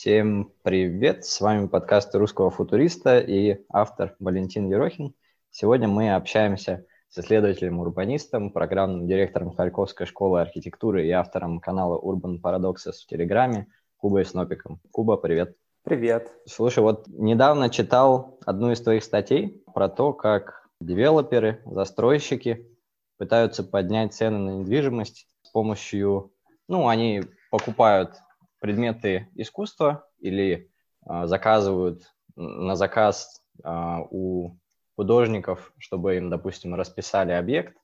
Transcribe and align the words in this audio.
Всем 0.00 0.52
привет! 0.62 1.24
С 1.24 1.40
вами 1.40 1.66
подкаст 1.66 2.14
русского 2.14 2.52
футуриста 2.52 3.18
и 3.18 3.64
автор 3.68 4.14
Валентин 4.20 4.70
Ерохин. 4.70 5.12
Сегодня 5.50 5.88
мы 5.88 6.14
общаемся 6.14 6.86
с 7.08 7.18
исследователем-урбанистом, 7.18 8.52
программным 8.52 9.08
директором 9.08 9.52
Харьковской 9.56 10.06
школы 10.06 10.40
архитектуры 10.40 11.04
и 11.04 11.10
автором 11.10 11.58
канала 11.58 12.00
Urban 12.00 12.40
Paradoxes 12.40 12.92
в 12.92 13.06
Телеграме 13.08 13.66
Кубой 13.96 14.24
Снопиком. 14.24 14.80
Куба, 14.92 15.16
привет! 15.16 15.56
Привет! 15.82 16.30
Слушай, 16.46 16.84
вот 16.84 17.08
недавно 17.08 17.68
читал 17.68 18.38
одну 18.46 18.70
из 18.70 18.80
твоих 18.80 19.02
статей 19.02 19.64
про 19.74 19.88
то, 19.88 20.12
как 20.12 20.68
девелоперы, 20.80 21.60
застройщики 21.66 22.68
пытаются 23.16 23.64
поднять 23.64 24.14
цены 24.14 24.38
на 24.38 24.60
недвижимость 24.60 25.26
с 25.42 25.50
помощью, 25.50 26.30
ну, 26.68 26.86
они 26.86 27.24
покупают 27.50 28.12
предметы 28.60 29.28
искусства 29.34 30.08
или 30.20 30.70
э, 31.08 31.26
заказывают 31.26 32.12
на 32.36 32.76
заказ 32.76 33.42
э, 33.62 33.68
у 34.10 34.56
художников, 34.96 35.72
чтобы 35.78 36.16
им, 36.16 36.30
допустим, 36.30 36.74
расписали 36.74 37.32
объект, 37.32 37.76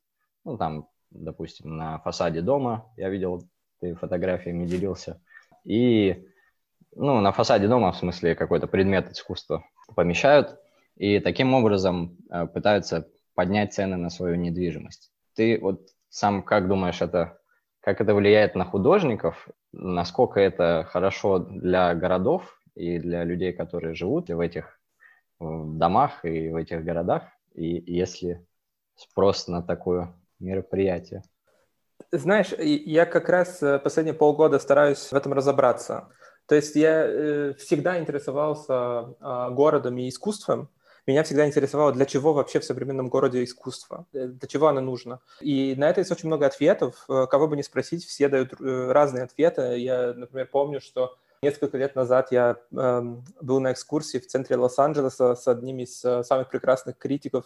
ну, 0.44 0.58
там, 0.58 0.88
допустим, 1.10 1.76
на 1.76 1.98
фасаде 2.00 2.40
дома, 2.40 2.92
я 2.96 3.08
видел, 3.08 3.48
ты 3.80 3.94
фотографиями 3.94 4.66
делился, 4.66 5.22
и, 5.64 6.26
ну, 6.94 7.20
на 7.20 7.32
фасаде 7.32 7.68
дома, 7.68 7.92
в 7.92 7.96
смысле, 7.96 8.34
какой-то 8.34 8.66
предмет 8.66 9.10
искусства 9.12 9.64
помещают, 9.94 10.58
и 10.96 11.20
таким 11.20 11.54
образом 11.54 12.16
э, 12.30 12.46
пытаются 12.46 13.08
поднять 13.34 13.74
цены 13.74 13.96
на 13.96 14.10
свою 14.10 14.36
недвижимость. 14.36 15.12
Ты 15.34 15.58
вот 15.60 15.88
сам 16.08 16.42
как 16.42 16.68
думаешь, 16.68 17.02
это 17.02 17.38
как 17.84 18.00
это 18.00 18.14
влияет 18.14 18.54
на 18.54 18.64
художников, 18.64 19.48
насколько 19.72 20.40
это 20.40 20.88
хорошо 20.90 21.38
для 21.38 21.94
городов 21.94 22.58
и 22.74 22.98
для 22.98 23.24
людей, 23.24 23.52
которые 23.52 23.94
живут 23.94 24.30
в 24.30 24.40
этих 24.40 24.80
домах 25.38 26.24
и 26.24 26.48
в 26.48 26.56
этих 26.56 26.82
городах, 26.82 27.24
и 27.54 27.84
если 27.86 28.46
спрос 28.96 29.48
на 29.48 29.62
такое 29.62 30.14
мероприятие? 30.40 31.22
Знаешь, 32.10 32.52
я 32.58 33.06
как 33.06 33.28
раз 33.28 33.62
э, 33.62 33.78
последние 33.78 34.14
полгода 34.14 34.58
стараюсь 34.58 35.12
в 35.12 35.14
этом 35.14 35.32
разобраться. 35.32 36.08
То 36.46 36.54
есть 36.54 36.76
я 36.76 37.04
э, 37.06 37.52
всегда 37.54 37.98
интересовался 37.98 38.74
а, 38.74 39.50
городом 39.50 39.98
и 39.98 40.08
искусством, 40.08 40.68
меня 41.06 41.22
всегда 41.22 41.46
интересовало, 41.46 41.92
для 41.92 42.06
чего 42.06 42.32
вообще 42.32 42.60
в 42.60 42.64
современном 42.64 43.08
городе 43.08 43.44
искусство, 43.44 44.06
э, 44.12 44.26
для 44.26 44.48
чего 44.48 44.68
оно 44.68 44.80
нужно. 44.80 45.20
И 45.40 45.74
на 45.76 45.88
это 45.88 46.00
есть 46.00 46.10
очень 46.10 46.28
много 46.28 46.46
ответов. 46.46 47.04
Э, 47.08 47.26
кого 47.30 47.46
бы 47.48 47.56
ни 47.56 47.62
спросить, 47.62 48.04
все 48.04 48.28
дают 48.28 48.54
э, 48.60 48.92
разные 48.92 49.24
ответы. 49.24 49.78
Я, 49.78 50.14
например, 50.14 50.48
помню, 50.50 50.80
что 50.80 51.16
Несколько 51.42 51.76
лет 51.76 51.94
назад 51.94 52.32
я 52.32 52.56
э, 52.72 53.02
был 53.42 53.60
на 53.60 53.72
экскурсии 53.72 54.16
в 54.16 54.26
центре 54.26 54.56
Лос-Анджелеса 54.56 55.34
с 55.34 55.46
одним 55.46 55.80
из 55.80 56.00
самых 56.00 56.48
прекрасных 56.48 56.96
критиков 56.96 57.44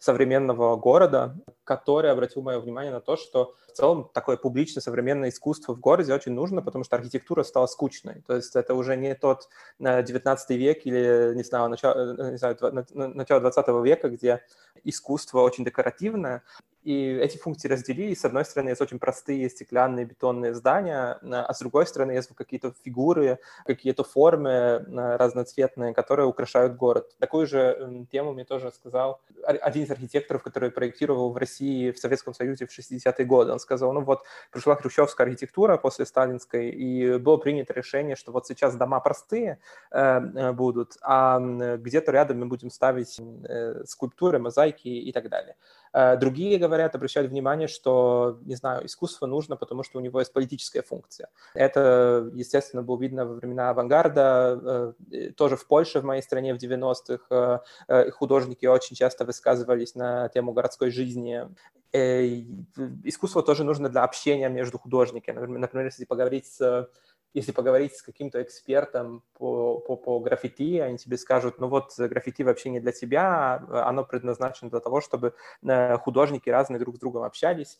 современного 0.00 0.76
города, 0.76 1.36
который 1.62 2.10
обратил 2.10 2.42
мое 2.42 2.58
внимание 2.58 2.90
на 2.90 3.00
то, 3.00 3.16
что 3.16 3.54
в 3.68 3.72
целом 3.72 4.10
такое 4.14 4.38
публичное 4.38 4.80
современное 4.80 5.28
искусство 5.28 5.74
в 5.74 5.78
городе 5.78 6.14
очень 6.14 6.32
нужно, 6.32 6.62
потому 6.62 6.84
что 6.84 6.96
архитектура 6.96 7.42
стала 7.42 7.66
скучной. 7.66 8.22
То 8.26 8.34
есть 8.34 8.56
это 8.56 8.74
уже 8.74 8.96
не 8.96 9.14
тот 9.14 9.48
19 9.78 10.50
э, 10.50 10.56
век 10.56 10.86
или, 10.86 11.34
не 11.36 11.44
знаю, 11.44 11.68
начало, 11.68 12.16
э, 12.18 12.30
не 12.32 12.38
знаю, 12.38 12.56
начало 12.94 13.40
20 13.40 13.68
века, 13.84 14.08
где 14.08 14.42
искусство 14.84 15.42
очень 15.42 15.66
декоративное, 15.66 16.42
и 16.82 17.18
эти 17.22 17.36
функции 17.36 17.68
разделили. 17.68 18.14
С 18.14 18.24
одной 18.24 18.44
стороны, 18.44 18.70
есть 18.70 18.80
очень 18.80 18.98
простые 18.98 19.48
стеклянные 19.50 20.06
бетонные 20.06 20.54
здания, 20.54 21.18
а 21.22 21.52
с 21.52 21.58
другой 21.58 21.86
стороны, 21.86 22.12
есть 22.12 22.30
какие-то 22.34 22.72
фигуры, 22.84 23.38
какие-то 23.66 24.04
формы 24.04 24.50
э, 24.50 25.16
разноцветные, 25.16 25.92
которые 25.94 26.26
украшают 26.26 26.76
город. 26.76 27.14
Такую 27.18 27.46
же 27.46 28.06
тему 28.10 28.32
мне 28.32 28.44
тоже 28.44 28.70
сказал 28.72 29.20
один 29.44 29.84
из 29.84 29.90
архитекторов, 29.90 30.42
который 30.42 30.70
проектировал 30.70 31.32
в 31.32 31.36
России, 31.36 31.90
в 31.90 31.98
Советском 31.98 32.34
Союзе 32.34 32.66
в 32.66 32.78
60-е 32.78 33.24
годы. 33.26 33.52
Он 33.52 33.58
сказал, 33.58 33.92
ну 33.92 34.00
вот, 34.00 34.22
пришла 34.50 34.76
хрущевская 34.76 35.26
архитектура 35.26 35.76
после 35.76 36.06
сталинской, 36.06 36.70
и 36.70 37.18
было 37.18 37.36
принято 37.36 37.72
решение, 37.72 38.16
что 38.16 38.32
вот 38.32 38.46
сейчас 38.46 38.76
дома 38.76 39.00
простые 39.00 39.58
э, 39.90 40.20
э 40.34 40.52
будут, 40.52 40.96
а 41.02 41.38
где-то 41.38 42.12
рядом 42.12 42.40
мы 42.40 42.46
будем 42.46 42.70
ставить 42.70 43.18
э, 43.20 43.84
скульптуры, 43.84 44.38
мозаики 44.38 44.88
и 44.88 45.12
так 45.12 45.28
далее. 45.28 45.56
Э, 45.92 46.16
другие 46.16 46.58
говорят, 46.58 46.94
обращают 46.94 47.30
внимание, 47.30 47.68
что, 47.68 48.38
не 48.44 48.54
знаю, 48.54 48.86
искусство 48.86 49.26
нужно, 49.26 49.56
потому 49.56 49.82
что 49.82 49.98
у 49.98 50.00
него 50.00 50.20
есть 50.20 50.32
политическая 50.32 50.82
функция. 50.82 51.28
Это, 51.54 52.30
естественно, 52.34 52.82
было 52.82 53.00
видно 53.00 53.26
во 53.26 53.34
времена 53.34 53.70
авангарда, 53.70 54.94
э, 55.10 55.30
тоже 55.36 55.56
в 55.56 55.66
Польше, 55.66 56.00
в 56.00 56.04
моей 56.04 56.22
стране 56.22 56.54
в 56.54 56.58
90-х, 56.58 57.62
э, 57.88 58.10
художники 58.10 58.66
очень 58.66 58.96
часто 58.96 59.24
высказывались 59.24 59.94
на 59.94 60.28
тему 60.28 60.52
городской 60.52 60.90
жизни. 60.90 61.46
Искусство 61.92 63.42
тоже 63.42 63.64
нужно 63.64 63.88
для 63.88 64.04
общения 64.04 64.48
между 64.48 64.78
художниками. 64.78 65.44
Например, 65.58 65.86
если 65.86 66.04
поговорить 66.04 66.46
с 66.46 66.88
если 67.34 67.52
поговорить 67.52 67.96
с 67.96 68.02
каким-то 68.02 68.42
экспертом 68.42 69.22
по, 69.34 69.78
по, 69.78 69.96
по 69.96 70.20
граффити, 70.20 70.78
они 70.78 70.98
тебе 70.98 71.16
скажут, 71.16 71.58
ну 71.58 71.68
вот 71.68 71.92
граффити 71.96 72.42
вообще 72.42 72.70
не 72.70 72.80
для 72.80 72.92
тебя, 72.92 73.54
а 73.70 73.88
оно 73.88 74.04
предназначено 74.04 74.70
для 74.70 74.80
того, 74.80 75.00
чтобы 75.00 75.34
э, 75.62 75.96
художники 75.98 76.50
разные 76.50 76.80
друг 76.80 76.96
с 76.96 76.98
другом 76.98 77.22
общались. 77.22 77.78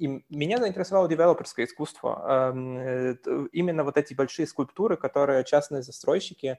Э, 0.00 0.04
и 0.04 0.24
меня 0.30 0.58
заинтересовало 0.58 1.08
девелоперское 1.08 1.66
искусство. 1.66 2.50
Эм, 2.52 2.78
э, 2.78 3.16
именно 3.52 3.84
вот 3.84 3.96
эти 3.96 4.14
большие 4.14 4.46
скульптуры, 4.46 4.96
которые 4.96 5.44
частные 5.44 5.82
застройщики 5.82 6.58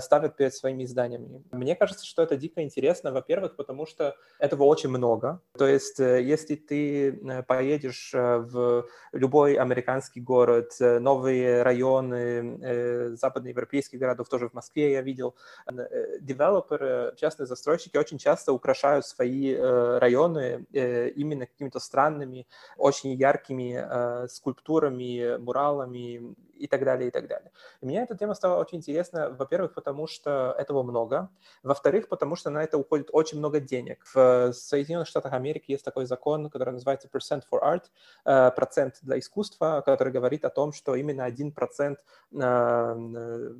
ставят 0.00 0.36
перед 0.36 0.54
своими 0.54 0.84
зданиями. 0.84 1.42
Мне 1.50 1.74
кажется, 1.74 2.06
что 2.06 2.22
это 2.22 2.36
дико 2.36 2.62
интересно, 2.62 3.12
во-первых, 3.12 3.56
потому 3.56 3.86
что 3.86 4.16
этого 4.38 4.64
очень 4.64 4.90
много. 4.90 5.40
То 5.56 5.66
есть, 5.66 5.98
если 5.98 6.56
ты 6.56 7.12
поедешь 7.46 8.10
в 8.12 8.86
любой 9.12 9.54
американский 9.54 10.20
город, 10.20 10.72
новые 10.80 11.62
районы 11.62 12.58
э, 12.62 13.08
западноевропейских 13.16 13.98
городов, 13.98 14.28
тоже 14.28 14.48
в 14.48 14.54
Москве 14.54 14.92
я 14.92 15.02
видел. 15.02 15.34
Э, 15.66 16.18
девелоперы, 16.20 17.14
частные 17.16 17.46
застройщики 17.46 17.96
очень 17.96 18.18
часто 18.18 18.52
украшают 18.52 19.06
свои 19.06 19.54
э, 19.54 19.98
районы 19.98 20.64
именно 20.72 21.46
какими-то 21.46 21.80
странными, 21.80 22.46
очень 22.82 23.12
яркими 23.14 24.26
скульптурами, 24.28 25.38
муралами 25.38 26.34
и 26.62 26.66
так 26.68 26.84
далее, 26.84 27.08
и 27.08 27.10
так 27.10 27.26
далее. 27.26 27.50
И 27.80 27.86
мне 27.86 28.02
эта 28.02 28.16
тема 28.16 28.34
стала 28.34 28.60
очень 28.60 28.78
интересна, 28.78 29.30
во-первых, 29.30 29.74
потому 29.74 30.06
что 30.06 30.54
этого 30.58 30.82
много, 30.82 31.28
во-вторых, 31.62 32.08
потому 32.08 32.36
что 32.36 32.50
на 32.50 32.62
это 32.62 32.78
уходит 32.78 33.08
очень 33.12 33.38
много 33.38 33.60
денег. 33.60 34.04
В 34.14 34.52
Соединенных 34.52 35.08
Штатах 35.08 35.32
Америки 35.32 35.72
есть 35.72 35.84
такой 35.84 36.06
закон, 36.06 36.50
который 36.50 36.72
называется 36.72 37.08
Percent 37.08 37.42
for 37.52 37.60
Art, 37.62 38.54
процент 38.54 38.98
для 39.02 39.18
искусства, 39.18 39.82
который 39.84 40.12
говорит 40.12 40.44
о 40.44 40.50
том, 40.50 40.72
что 40.72 40.94
именно 40.94 41.28
1% 41.28 41.96
э, 42.34 43.54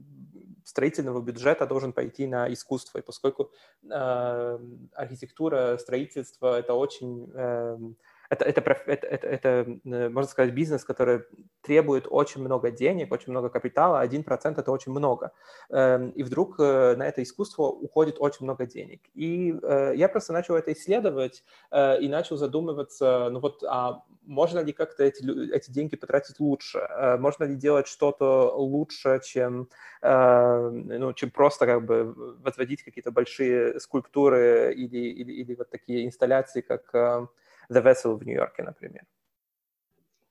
строительного 0.64 1.20
бюджета 1.20 1.66
должен 1.66 1.92
пойти 1.92 2.26
на 2.26 2.52
искусство. 2.52 2.98
И 2.98 3.02
поскольку 3.02 3.50
э, 3.90 4.58
архитектура, 4.94 5.76
строительство– 5.78 6.58
это 6.58 6.74
очень 6.74 7.30
эм, 7.34 7.96
это, 8.32 8.44
это, 8.46 8.60
это, 8.86 9.06
это, 9.06 9.26
это, 9.26 9.48
э, 9.84 10.08
можно 10.08 10.30
сказать, 10.30 10.54
бизнес, 10.54 10.84
который 10.84 11.20
требует 11.60 12.06
очень 12.08 12.40
много 12.40 12.70
денег, 12.70 13.12
очень 13.12 13.30
много 13.30 13.50
капитала, 13.50 14.00
1% 14.00 14.60
это 14.60 14.72
очень 14.72 14.92
много. 14.92 15.32
Эм, 15.70 16.10
и 16.10 16.22
вдруг 16.22 16.58
э, 16.58 16.96
на 16.96 17.06
это 17.06 17.22
искусство 17.22 17.64
уходит 17.64 18.16
очень 18.18 18.44
много 18.44 18.64
денег. 18.66 19.00
И 19.14 19.54
э, 19.62 19.92
я 19.96 20.08
просто 20.08 20.32
начал 20.32 20.54
это 20.54 20.72
исследовать 20.72 21.44
и 21.72 22.08
начал 22.08 22.36
задумываться, 22.36 23.28
ну 23.30 23.40
вот, 23.40 23.62
а 23.64 24.02
можно 24.22 24.60
ли 24.60 24.72
как-то 24.72 25.04
эти, 25.04 25.22
эти 25.54 25.70
деньги 25.70 25.96
потратить 25.96 26.40
лучше? 26.40 26.88
Можно 27.18 27.44
ли 27.44 27.56
делать 27.56 27.86
что-то 27.86 28.54
лучше, 28.56 29.20
чем, 29.24 29.68
ну, 30.02 31.12
чем 31.14 31.30
просто 31.30 31.66
как 31.66 31.84
бы 31.84 32.14
возводить 32.42 32.82
какие-то 32.84 33.10
большие 33.10 33.80
скульптуры 33.80 34.72
или, 34.74 34.98
или, 34.98 35.32
или 35.32 35.54
вот 35.54 35.70
такие 35.70 36.06
инсталляции, 36.06 36.60
как 36.60 37.28
The 37.70 37.82
Vessel 37.82 38.16
в 38.16 38.24
Нью-Йорке, 38.24 38.62
например. 38.62 39.04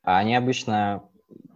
А 0.04 0.18
они 0.18 0.36
обычно 0.36 1.04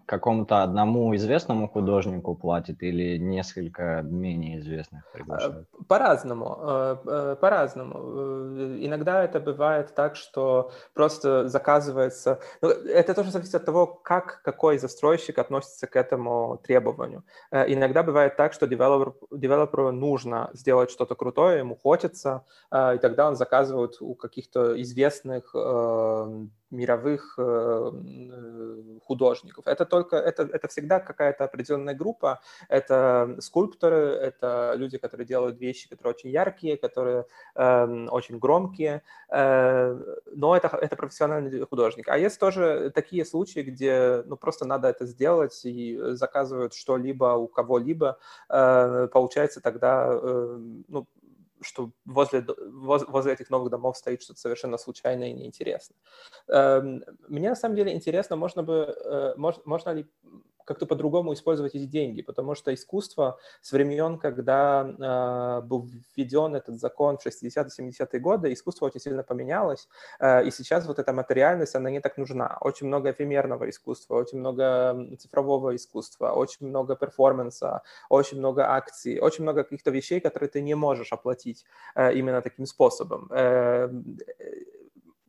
какому-то 0.06 0.64
одному 0.64 1.16
известному 1.16 1.68
художнику 1.68 2.36
платят 2.36 2.84
или 2.84 3.18
несколько 3.18 4.02
менее 4.04 4.60
известных 4.60 5.04
приглашают? 5.12 5.68
Э, 5.74 5.84
по-разному, 5.88 6.58
э, 6.62 6.98
э, 7.06 7.36
по-разному. 7.42 7.98
Иногда 8.86 9.24
это 9.24 9.40
бывает 9.40 9.96
так, 9.96 10.16
что 10.16 10.72
просто 10.94 11.48
заказывается... 11.48 12.40
Ну, 12.62 12.70
это 12.70 13.14
тоже 13.14 13.32
зависит 13.32 13.56
от 13.56 13.66
того, 13.66 13.88
как 13.88 14.42
какой 14.44 14.78
застройщик 14.78 15.40
относится 15.40 15.88
к 15.88 15.96
этому 15.96 16.60
требованию. 16.64 17.24
Иногда 17.52 18.04
бывает 18.04 18.36
так, 18.36 18.54
что 18.54 18.68
девелопер, 18.68 19.14
девелоперу 19.32 19.92
нужно 19.92 20.50
сделать 20.54 20.92
что-то 20.92 21.16
крутое, 21.16 21.60
ему 21.60 21.76
хочется, 21.76 22.44
и 22.72 22.98
тогда 23.02 23.28
он 23.28 23.36
заказывает 23.36 23.98
у 24.02 24.14
каких-то 24.16 24.80
известных 24.82 25.54
мировых 26.76 27.36
э, 27.38 27.92
художников. 29.06 29.68
Это 29.68 29.86
только, 29.86 30.18
это, 30.18 30.44
это 30.44 30.68
всегда 30.68 31.00
какая-то 31.00 31.46
определенная 31.46 31.96
группа. 31.96 32.42
Это 32.70 33.36
скульпторы, 33.40 33.98
это 33.98 34.74
люди, 34.76 34.98
которые 34.98 35.28
делают 35.28 35.60
вещи, 35.60 35.90
которые 35.90 36.14
очень 36.14 36.30
яркие, 36.30 36.78
которые 36.78 37.26
э, 37.56 38.08
очень 38.10 38.40
громкие, 38.40 39.02
э, 39.30 40.00
но 40.32 40.56
это, 40.56 40.68
это 40.82 40.96
профессиональный 40.96 41.66
художник. 41.66 42.08
А 42.10 42.18
есть 42.18 42.40
тоже 42.40 42.92
такие 42.94 43.26
случаи, 43.26 43.62
где 43.62 44.24
ну, 44.26 44.38
просто 44.38 44.66
надо 44.66 44.88
это 44.88 45.06
сделать 45.06 45.66
и 45.66 45.98
заказывают 46.16 46.74
что-либо 46.74 47.36
у 47.36 47.48
кого-либо, 47.48 48.18
э, 48.50 49.08
получается 49.12 49.62
тогда 49.62 50.10
э, 50.12 50.58
ну, 50.88 51.08
что 51.62 51.92
возле, 52.06 52.46
возле 52.58 53.34
этих 53.34 53.50
новых 53.50 53.70
домов 53.70 53.98
стоит 53.98 54.22
что-то 54.22 54.40
совершенно 54.40 54.78
случайное 54.78 55.30
и 55.30 55.34
неинтересное. 55.34 55.98
Эм, 56.48 57.04
мне 57.28 57.50
на 57.50 57.56
самом 57.56 57.76
деле 57.76 57.94
интересно, 57.94 58.36
можно, 58.36 58.64
бы, 58.64 58.96
э, 59.06 59.34
можно 59.38 59.92
ли 59.92 60.08
как-то 60.66 60.86
по-другому 60.86 61.34
использовать 61.34 61.76
эти 61.76 61.86
деньги, 61.86 62.22
потому 62.22 62.56
что 62.56 62.74
искусство 62.74 63.38
с 63.62 63.72
времен, 63.72 64.18
когда 64.18 65.62
э, 65.62 65.66
был 65.66 65.88
введен 66.16 66.56
этот 66.56 66.80
закон 66.80 67.18
в 67.18 67.26
60-70-е 67.26 68.20
годы, 68.20 68.52
искусство 68.52 68.88
очень 68.88 69.00
сильно 69.00 69.24
поменялось, 69.24 69.88
э, 70.20 70.46
и 70.46 70.52
сейчас 70.52 70.86
вот 70.88 71.00
эта 71.00 71.14
материальность, 71.14 71.76
она 71.76 71.90
не 71.90 72.00
так 72.02 72.18
нужна. 72.18 72.58
Очень 72.62 72.88
много 72.88 73.12
эфемерного 73.12 73.70
искусства, 73.70 74.16
очень 74.16 74.40
много 74.40 75.16
цифрового 75.18 75.76
искусства, 75.76 76.32
очень 76.32 76.68
много 76.68 76.96
перформанса, 76.96 77.82
очень 78.10 78.40
много 78.40 78.62
акций, 78.70 79.20
очень 79.20 79.44
много 79.44 79.64
каких-то 79.64 79.92
вещей, 79.92 80.20
которые 80.20 80.50
ты 80.50 80.62
не 80.62 80.76
можешь 80.76 81.14
оплатить 81.14 81.66
э, 81.96 82.14
именно 82.16 82.42
таким 82.42 82.66
способом. 82.66 83.30
Э, 83.32 83.90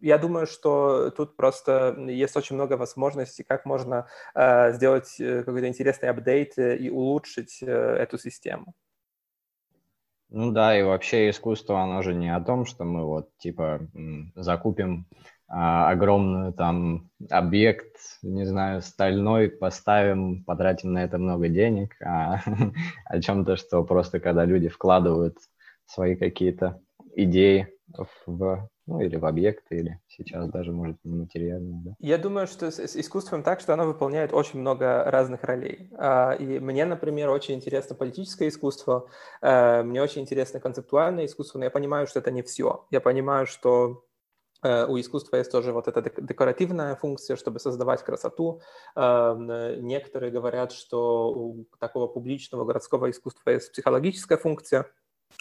я 0.01 0.19
думаю, 0.19 0.47
что 0.47 1.11
тут 1.11 1.37
просто 1.37 1.97
есть 2.09 2.37
очень 2.37 2.57
много 2.57 2.75
возможностей, 2.75 3.45
как 3.45 3.65
можно 3.65 4.07
э, 4.35 4.73
сделать 4.73 5.17
э, 5.19 5.43
какой-то 5.43 5.69
интересный 5.69 6.11
апдейт 6.11 6.59
э, 6.59 6.77
и 6.77 6.91
улучшить 6.91 7.63
э, 7.63 7.67
эту 7.67 8.19
систему. 8.19 8.75
Ну 10.29 10.51
да, 10.51 10.79
и 10.79 10.83
вообще 10.83 11.31
искусство, 11.31 11.83
оно 11.83 12.03
же 12.03 12.13
не 12.13 12.35
о 12.35 12.41
том, 12.41 12.67
что 12.67 12.85
мы 12.85 13.05
вот 13.05 13.31
типа 13.39 13.81
закупим 14.35 15.07
а, 15.49 15.91
огромную 15.91 16.53
там 16.53 17.09
объект, 17.31 17.97
не 18.23 18.45
знаю, 18.45 18.83
стальной, 18.83 19.49
поставим, 19.49 20.43
потратим 20.43 20.93
на 20.93 21.05
это 21.05 21.19
много 21.19 21.49
денег, 21.49 21.95
а 22.03 22.41
о 23.05 23.21
чем-то, 23.21 23.57
что 23.57 23.85
просто 23.85 24.19
когда 24.19 24.45
люди 24.45 24.69
вкладывают 24.69 25.39
свои 25.85 26.17
какие-то 26.17 26.81
идеи 27.15 27.69
в 28.27 28.69
ну, 28.87 29.01
или 29.01 29.17
в 29.17 29.27
объекты, 29.27 29.77
или 29.77 30.01
сейчас 30.09 30.49
даже, 30.49 30.73
может, 30.73 30.97
не 31.05 31.17
материальные. 31.17 31.83
Да? 31.85 31.95
Я 31.99 32.19
думаю, 32.19 32.47
что 32.47 32.71
с, 32.71 32.79
с 32.79 32.97
искусством 32.97 33.43
так, 33.43 33.61
что 33.61 33.75
оно 33.75 33.85
выполняет 33.85 34.33
очень 34.33 34.61
много 34.61 35.03
разных 35.05 35.43
ролей. 35.43 35.91
А, 35.99 36.33
и 36.33 36.61
мне, 36.61 36.85
например, 36.85 37.31
очень 37.31 37.57
интересно 37.57 37.97
политическое 37.97 38.49
искусство, 38.49 39.09
а, 39.43 39.83
мне 39.83 40.01
очень 40.01 40.23
интересно 40.23 40.61
концептуальное 40.61 41.27
искусство, 41.27 41.59
но 41.59 41.65
я 41.65 41.71
понимаю, 41.71 42.07
что 42.07 42.21
это 42.21 42.31
не 42.31 42.43
все. 42.43 42.87
Я 42.91 43.01
понимаю, 43.01 43.47
что 43.47 44.05
э, 44.63 44.87
у 44.87 44.99
искусства 45.01 45.37
есть 45.37 45.51
тоже 45.51 45.73
вот 45.73 45.89
эта 45.89 46.01
декоративная 46.03 46.95
функция, 46.95 47.37
чтобы 47.37 47.59
создавать 47.59 48.05
красоту. 48.05 48.61
А, 48.95 49.35
некоторые 49.35 50.31
говорят, 50.31 50.71
что 50.71 51.31
у 51.33 51.67
такого 51.81 52.07
публичного 52.07 52.65
городского 52.65 53.11
искусства 53.11 53.51
есть 53.51 53.73
психологическая 53.73 54.39
функция– 54.39 54.87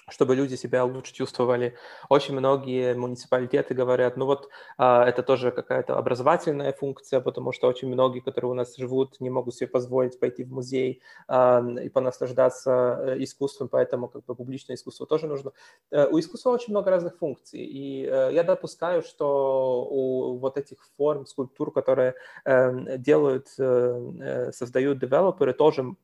чтобы 0.10 0.36
люди 0.36 0.56
себя 0.56 0.84
лучше 0.84 1.14
чувствовали. 1.14 1.76
Очень 2.10 2.36
многие 2.36 2.94
муниципалитеты 2.94 3.74
говорят, 3.74 4.18
ну 4.18 4.26
вот 4.26 4.50
а, 4.78 5.04
это 5.06 5.24
тоже 5.24 5.52
какая-то 5.52 5.98
образовательная 5.98 6.74
функция, 6.74 7.20
потому 7.22 7.52
что 7.52 7.68
очень 7.68 7.88
многие, 7.88 8.20
которые 8.20 8.52
у 8.52 8.54
нас 8.54 8.76
живут, 8.76 9.20
не 9.20 9.30
могут 9.30 9.56
себе 9.56 9.68
позволить 9.68 10.20
пойти 10.20 10.44
в 10.44 10.52
музей 10.52 11.02
а, 11.28 11.64
и 11.84 11.90
понаслаждаться 11.90 13.00
э, 13.00 13.24
искусством, 13.24 13.68
поэтому 13.68 14.08
как 14.08 14.26
бы 14.26 14.36
публичное 14.36 14.76
искусство 14.76 15.08
тоже 15.08 15.28
нужно. 15.28 15.52
А, 15.92 16.08
у 16.08 16.20
искусства 16.20 16.52
очень 16.52 16.72
много 16.72 16.92
разных 16.92 17.18
функций, 17.18 17.62
и 17.62 18.06
а, 18.06 18.30
я 18.30 18.44
допускаю, 18.44 19.02
что 19.02 19.88
у 19.90 20.38
вот 20.38 20.58
этих 20.58 20.78
форм, 20.98 21.26
скульптур, 21.26 21.72
которые 21.72 22.14
э, 22.46 22.98
делают, 22.98 23.48
э, 23.58 24.52
создают 24.52 25.00
девелоперы, 25.00 25.54
тоже 25.54 25.96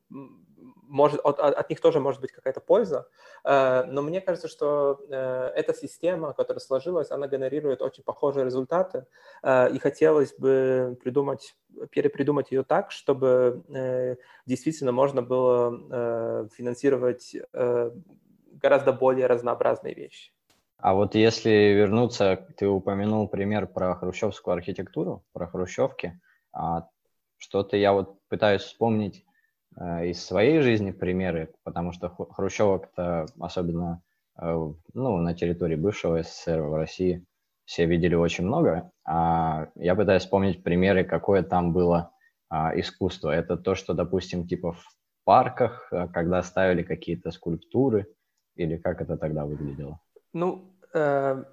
может, 0.92 1.20
от, 1.24 1.40
от 1.40 1.70
них 1.70 1.80
тоже 1.80 2.00
может 2.00 2.20
быть 2.20 2.32
какая-то 2.32 2.60
польза, 2.60 3.08
э, 3.44 3.84
но 3.84 4.02
мне 4.02 4.20
кажется, 4.20 4.46
что 4.46 5.00
э, 5.08 5.50
эта 5.56 5.72
система, 5.72 6.34
которая 6.34 6.60
сложилась, 6.60 7.10
она 7.10 7.28
генерирует 7.28 7.80
очень 7.80 8.04
похожие 8.04 8.44
результаты, 8.44 9.06
э, 9.42 9.72
и 9.72 9.78
хотелось 9.78 10.34
бы 10.34 10.98
придумать, 11.02 11.56
перепридумать 11.90 12.52
ее 12.52 12.62
так, 12.62 12.90
чтобы 12.90 13.62
действительно 14.46 14.92
можно 14.92 15.22
было 15.22 16.48
финансировать 16.54 17.34
гораздо 18.62 18.92
более 18.92 19.26
разнообразные 19.26 19.94
вещи. 19.94 20.32
А 20.76 20.94
вот 20.94 21.14
если 21.14 21.50
вернуться, 21.50 22.46
ты 22.56 22.68
упомянул 22.68 23.28
пример 23.28 23.66
про 23.66 23.94
хрущевскую 23.94 24.54
архитектуру, 24.54 25.24
про 25.32 25.46
хрущевки. 25.46 26.20
А 26.52 26.88
что-то 27.38 27.76
я 27.76 27.92
вот 27.92 28.18
пытаюсь 28.28 28.62
вспомнить, 28.62 29.24
из 29.78 30.24
своей 30.24 30.60
жизни 30.60 30.90
примеры, 30.90 31.54
потому 31.64 31.92
что 31.92 32.08
хрущевок-то 32.08 33.26
особенно 33.40 34.02
э, 34.40 34.72
ну, 34.94 35.16
на 35.18 35.34
территории 35.34 35.76
бывшего 35.76 36.22
СССР 36.22 36.60
в 36.60 36.74
России 36.74 37.24
все 37.64 37.86
видели 37.86 38.14
очень 38.14 38.44
много. 38.44 38.90
А 39.06 39.68
я 39.76 39.94
пытаюсь 39.94 40.22
вспомнить 40.22 40.62
примеры, 40.62 41.04
какое 41.04 41.42
там 41.42 41.72
было 41.72 42.12
а, 42.48 42.78
искусство. 42.78 43.30
Это 43.30 43.56
то, 43.56 43.74
что, 43.74 43.94
допустим, 43.94 44.46
типа 44.46 44.72
в 44.72 44.84
парках, 45.24 45.88
э, 45.92 46.08
когда 46.08 46.42
ставили 46.42 46.82
какие-то 46.82 47.30
скульптуры, 47.30 48.06
или 48.56 48.76
как 48.76 49.00
это 49.00 49.16
тогда 49.16 49.44
выглядело? 49.44 50.00
Ну, 50.34 50.74
э, 50.92 51.44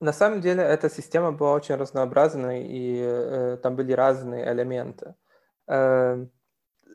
на 0.00 0.12
самом 0.12 0.40
деле 0.40 0.62
эта 0.62 0.88
система 0.88 1.32
была 1.32 1.52
очень 1.52 1.74
разнообразной, 1.74 2.66
и 2.66 2.98
э, 3.02 3.58
там 3.62 3.76
были 3.76 3.92
разные 3.92 4.50
элементы. 4.50 5.14
Э, 5.68 6.26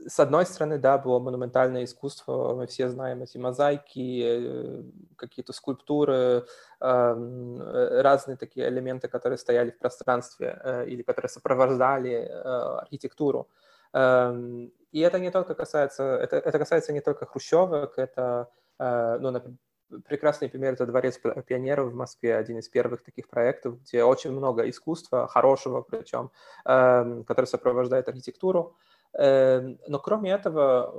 с 0.08 0.20
одной 0.20 0.46
стороны, 0.46 0.78
да, 0.78 0.98
было 0.98 1.20
монументальное 1.20 1.84
искусство, 1.84 2.56
мы 2.56 2.68
все 2.68 2.90
знаем 2.90 3.22
эти 3.24 3.38
мозаики, 3.38 4.24
э, 4.24 4.84
какие-то 5.16 5.54
скульптуры, 5.54 6.46
эм, 6.80 7.62
э, 7.62 8.02
разные 8.02 8.38
такие 8.38 8.70
элементы, 8.70 9.08
которые 9.10 9.38
стояли 9.38 9.72
в 9.72 9.78
пространстве 9.78 10.60
э, 10.64 10.88
или 10.88 11.02
которые 11.04 11.30
сопровождали 11.30 12.16
архитектуру. 12.16 13.50
Эм, 13.94 14.72
и 14.92 15.00
это 15.02 15.20
не 15.20 15.32
только 15.32 15.56
касается, 15.56 16.04
это, 16.04 16.38
это 16.38 16.58
касается 16.60 16.94
не 16.94 17.02
только 17.02 17.26
хрущевок, 17.26 17.98
это, 17.98 18.50
ну, 18.80 19.32
например, 19.32 19.58
прекрасный 20.06 20.50
пример 20.50 20.74
это 20.74 20.86
Дворец 20.86 21.20
пионеров 21.46 21.92
в 21.92 21.96
Москве, 21.96 22.36
один 22.36 22.60
из 22.60 22.70
первых 22.70 23.04
таких 23.04 23.30
проектов, 23.30 23.82
где 23.82 24.04
очень 24.04 24.32
много 24.32 24.70
искусства, 24.70 25.28
хорошего 25.28 25.82
причем, 25.82 26.32
эм, 26.66 27.24
который 27.24 27.46
сопровождает 27.46 28.08
архитектуру. 28.10 28.76
Эм, 29.14 29.80
но 29.88 30.00
кроме 30.00 30.32
этого 30.32 30.92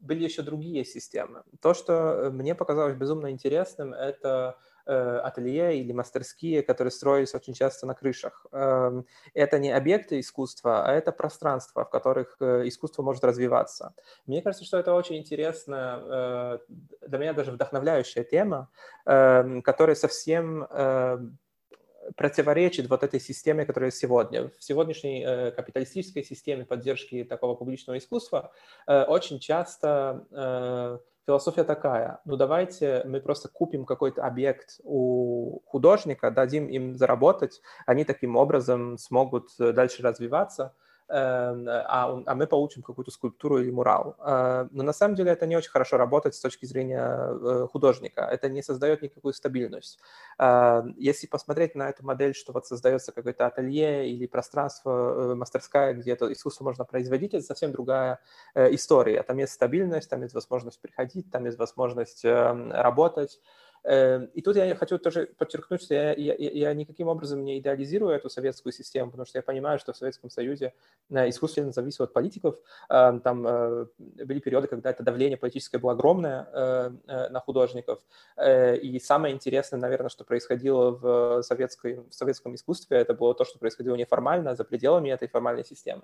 были 0.00 0.24
еще 0.24 0.42
другие 0.42 0.84
системы. 0.84 1.42
То, 1.60 1.74
что 1.74 2.30
мне 2.32 2.54
показалось 2.54 2.94
безумно 2.94 3.30
интересным, 3.30 3.92
это 3.92 4.56
э, 4.86 5.18
ателье 5.18 5.78
или 5.80 5.92
мастерские, 5.92 6.62
которые 6.62 6.92
строились 6.92 7.34
очень 7.34 7.54
часто 7.54 7.86
на 7.86 7.94
крышах. 7.94 8.46
Эм, 8.52 9.06
это 9.34 9.58
не 9.58 9.70
объекты 9.72 10.20
искусства, 10.20 10.84
а 10.86 10.92
это 10.92 11.12
пространство, 11.12 11.84
в 11.84 11.90
которых 11.90 12.36
э, 12.40 12.68
искусство 12.68 13.02
может 13.02 13.24
развиваться. 13.24 13.94
Мне 14.26 14.42
кажется, 14.42 14.64
что 14.64 14.78
это 14.78 14.94
очень 14.94 15.16
интересная, 15.16 15.98
э, 15.98 16.58
для 17.06 17.18
меня 17.18 17.32
даже 17.32 17.50
вдохновляющая 17.52 18.24
тема, 18.24 18.70
эм, 19.06 19.62
которая 19.62 19.96
совсем 19.96 20.66
противоречит 22.16 22.88
вот 22.88 23.02
этой 23.02 23.20
системе, 23.20 23.64
которая 23.64 23.90
сегодня. 23.90 24.48
В 24.48 24.64
сегодняшней 24.64 25.24
э, 25.24 25.50
капиталистической 25.50 26.22
системе 26.22 26.64
поддержки 26.64 27.24
такого 27.24 27.54
публичного 27.54 27.98
искусства 27.98 28.52
э, 28.86 29.02
очень 29.04 29.40
часто 29.40 30.24
э, 30.30 30.98
философия 31.26 31.64
такая, 31.64 32.20
ну 32.24 32.36
давайте 32.36 33.02
мы 33.04 33.20
просто 33.20 33.48
купим 33.48 33.84
какой-то 33.84 34.24
объект 34.24 34.80
у 34.84 35.60
художника, 35.66 36.30
дадим 36.30 36.68
им 36.68 36.96
заработать, 36.96 37.60
они 37.86 38.04
таким 38.04 38.36
образом 38.36 38.98
смогут 38.98 39.50
дальше 39.58 40.02
развиваться– 40.02 40.74
а, 41.08 42.22
а 42.26 42.34
мы 42.34 42.46
получим 42.46 42.82
какую-то 42.82 43.10
скульптуру 43.10 43.58
или 43.58 43.70
мурал. 43.70 44.16
Э, 44.18 44.68
но 44.70 44.82
на 44.82 44.92
самом 44.92 45.14
деле 45.14 45.30
это 45.30 45.46
не 45.46 45.56
очень 45.56 45.70
хорошо 45.70 45.96
работает 45.96 46.34
с 46.34 46.40
точки 46.40 46.66
зрения 46.66 47.00
э, 47.00 47.68
художника. 47.70 48.22
Это 48.22 48.48
не 48.48 48.62
создает 48.62 49.02
никакую 49.02 49.32
стабильность. 49.34 49.98
Э, 50.38 50.82
если 50.96 51.26
посмотреть 51.26 51.74
на 51.74 51.88
эту 51.88 52.04
модель, 52.04 52.34
что 52.34 52.52
вот 52.52 52.66
создается 52.66 53.12
какое-то 53.12 53.46
ателье 53.46 54.10
или 54.10 54.26
пространство, 54.26 55.34
мастерская, 55.36 55.94
где 55.94 56.12
это 56.12 56.32
искусство 56.32 56.64
можно 56.64 56.84
производить, 56.84 57.34
это 57.34 57.44
совсем 57.44 57.72
другая 57.72 58.18
история. 58.54 59.22
Там 59.22 59.38
есть 59.38 59.52
стабильность, 59.52 60.10
там 60.10 60.22
есть 60.22 60.34
возможность 60.34 60.80
приходить, 60.80 61.30
там 61.30 61.44
есть 61.44 61.58
возможность 61.58 62.24
работать. 62.24 63.40
Эм, 63.88 64.24
и 64.34 64.42
тут 64.42 64.56
я 64.56 64.74
хочу 64.74 64.98
тоже 64.98 65.30
подчеркнуть, 65.38 65.80
что 65.80 65.94
я, 65.94 66.12
я, 66.12 66.34
я 66.34 66.74
никаким 66.74 67.06
образом 67.06 67.44
не 67.44 67.60
идеализирую 67.60 68.12
эту 68.12 68.28
советскую 68.28 68.72
систему, 68.72 69.12
потому 69.12 69.26
что 69.26 69.38
я 69.38 69.42
понимаю, 69.42 69.78
что 69.78 69.92
в 69.92 69.96
Советском 69.96 70.28
Союзе 70.28 70.74
э, 71.08 71.28
искусство 71.28 71.70
зависело 71.70 72.06
от 72.06 72.12
политиков. 72.12 72.56
Эм, 72.88 73.20
там 73.20 73.46
э, 73.46 73.86
были 73.98 74.40
периоды, 74.40 74.66
когда 74.66 74.90
это 74.90 75.04
давление 75.04 75.38
политическое 75.38 75.78
было 75.78 75.92
огромное 75.92 76.48
э, 76.52 76.90
на 77.30 77.40
художников. 77.40 78.00
И 78.36 79.00
самое 79.02 79.34
интересное, 79.34 79.78
наверное, 79.78 80.08
что 80.08 80.24
происходило 80.24 80.90
в, 80.90 81.42
советской, 81.42 82.00
в 82.00 82.12
советском 82.12 82.54
искусстве, 82.54 82.98
это 82.98 83.14
было 83.14 83.34
то, 83.34 83.44
что 83.44 83.58
происходило 83.58 83.94
неформально, 83.94 84.56
за 84.56 84.64
пределами 84.64 85.10
этой 85.10 85.28
формальной 85.28 85.64
системы. 85.64 86.02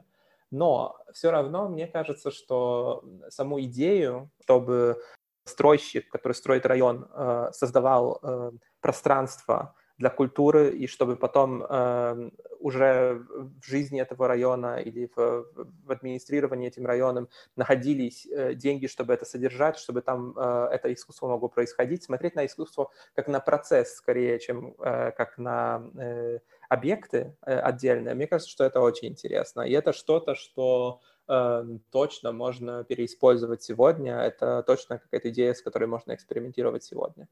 Но 0.51 0.99
все 1.13 1.31
равно 1.31 1.69
мне 1.69 1.87
кажется, 1.89 2.31
что 2.31 3.05
саму 3.31 3.61
идею, 3.63 4.31
чтобы 4.45 5.03
стройщик, 5.45 6.09
который 6.09 6.33
строит 6.33 6.67
район, 6.67 7.09
э, 7.13 7.51
создавал 7.53 8.19
э, 8.23 8.53
пространство 8.81 9.75
для 9.99 10.11
культуры, 10.11 10.71
и 10.71 10.87
чтобы 10.87 11.17
потом 11.17 11.63
э, 11.63 12.31
уже 12.59 13.25
в 13.29 13.65
жизни 13.65 14.01
этого 14.01 14.27
района 14.27 14.77
или 14.77 15.11
в, 15.15 15.47
администрировании 15.89 16.69
этим 16.69 16.87
районом 16.87 17.29
находились 17.57 18.27
деньги, 18.57 18.87
чтобы 18.87 19.15
это 19.15 19.25
содержать, 19.25 19.79
чтобы 19.79 20.01
там 20.01 20.37
это 20.39 20.93
искусство 20.93 21.29
могло 21.29 21.49
происходить, 21.49 22.03
смотреть 22.03 22.35
на 22.35 22.47
искусство 22.47 22.91
как 23.15 23.29
на 23.29 23.41
процесс 23.41 23.95
скорее, 23.95 24.39
чем 24.39 24.75
как 24.75 25.39
на 25.39 25.85
объекты 26.69 27.37
отдельные. 27.43 28.15
Мне 28.15 28.27
кажется, 28.27 28.51
что 28.51 28.65
это 28.65 28.81
очень 28.81 29.09
интересно. 29.09 29.61
И 29.63 29.73
это 29.73 29.93
что-то, 29.93 30.35
что 30.35 31.01
точно 31.91 32.33
можно 32.33 32.85
переиспользовать 32.85 33.63
сегодня. 33.63 34.19
Это 34.19 34.63
точно 34.63 34.99
какая-то 34.99 35.31
идея, 35.31 35.55
с 35.55 35.63
которой 35.63 35.87
можно 35.87 36.15
экспериментировать 36.15 36.85
сегодня. 36.85 37.29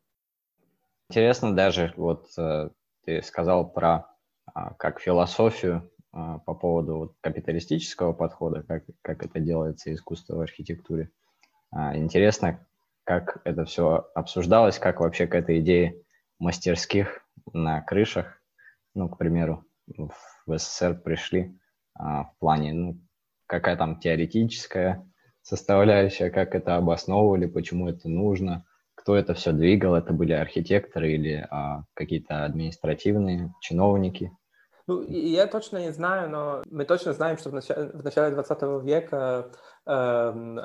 Интересно 1.11 1.57
даже, 1.57 1.93
вот 1.97 2.27
э, 2.39 2.71
ты 3.05 3.21
сказал 3.23 3.69
про 3.69 4.07
а, 4.55 4.75
как 4.75 5.01
философию 5.01 5.91
а, 6.13 6.39
по 6.39 6.55
поводу 6.55 6.97
вот, 6.97 7.15
капиталистического 7.21 8.13
подхода, 8.13 8.63
как, 8.63 8.85
как 9.03 9.25
это 9.25 9.41
делается 9.41 9.93
искусство 9.93 10.37
в 10.37 10.41
архитектуре. 10.41 11.11
А, 11.71 11.97
интересно, 11.97 12.67
как 13.05 13.41
это 13.45 13.65
все 13.65 14.09
обсуждалось, 14.15 14.79
как 14.79 15.01
вообще 15.01 15.27
к 15.27 15.35
этой 15.35 15.61
идее 15.61 16.03
мастерских 16.39 17.27
на 17.53 17.81
крышах, 17.81 18.41
ну, 18.95 19.09
к 19.09 19.19
примеру, 19.19 19.65
в 20.47 20.59
СССР 20.59 21.01
пришли 21.01 21.59
в 21.95 22.33
плане 22.39 22.73
ну, 22.73 23.01
какая 23.51 23.77
там 23.77 23.99
теоретическая 23.99 25.05
составляющая, 25.43 26.31
как 26.31 26.55
это 26.55 26.77
обосновывали, 26.77 27.47
почему 27.47 27.89
это 27.89 28.09
нужно, 28.09 28.65
кто 28.95 29.17
это 29.17 29.35
все 29.35 29.53
двигал, 29.53 29.97
это 29.97 30.13
были 30.13 30.33
архитекторы 30.33 31.13
или 31.13 31.47
а, 31.51 31.83
какие-то 31.95 32.45
административные 32.45 33.53
чиновники. 33.61 34.31
Ну, 34.87 35.03
я 35.03 35.47
точно 35.47 35.79
не 35.79 35.93
знаю, 35.93 36.31
но 36.31 36.63
мы 36.71 36.85
точно 36.85 37.13
знаем, 37.13 37.39
что 37.39 37.51
в 37.51 37.55
начале, 37.55 37.91
в 37.91 38.05
начале 38.05 38.35
20 38.35 38.63
века 38.85 39.51
э, 39.87 39.91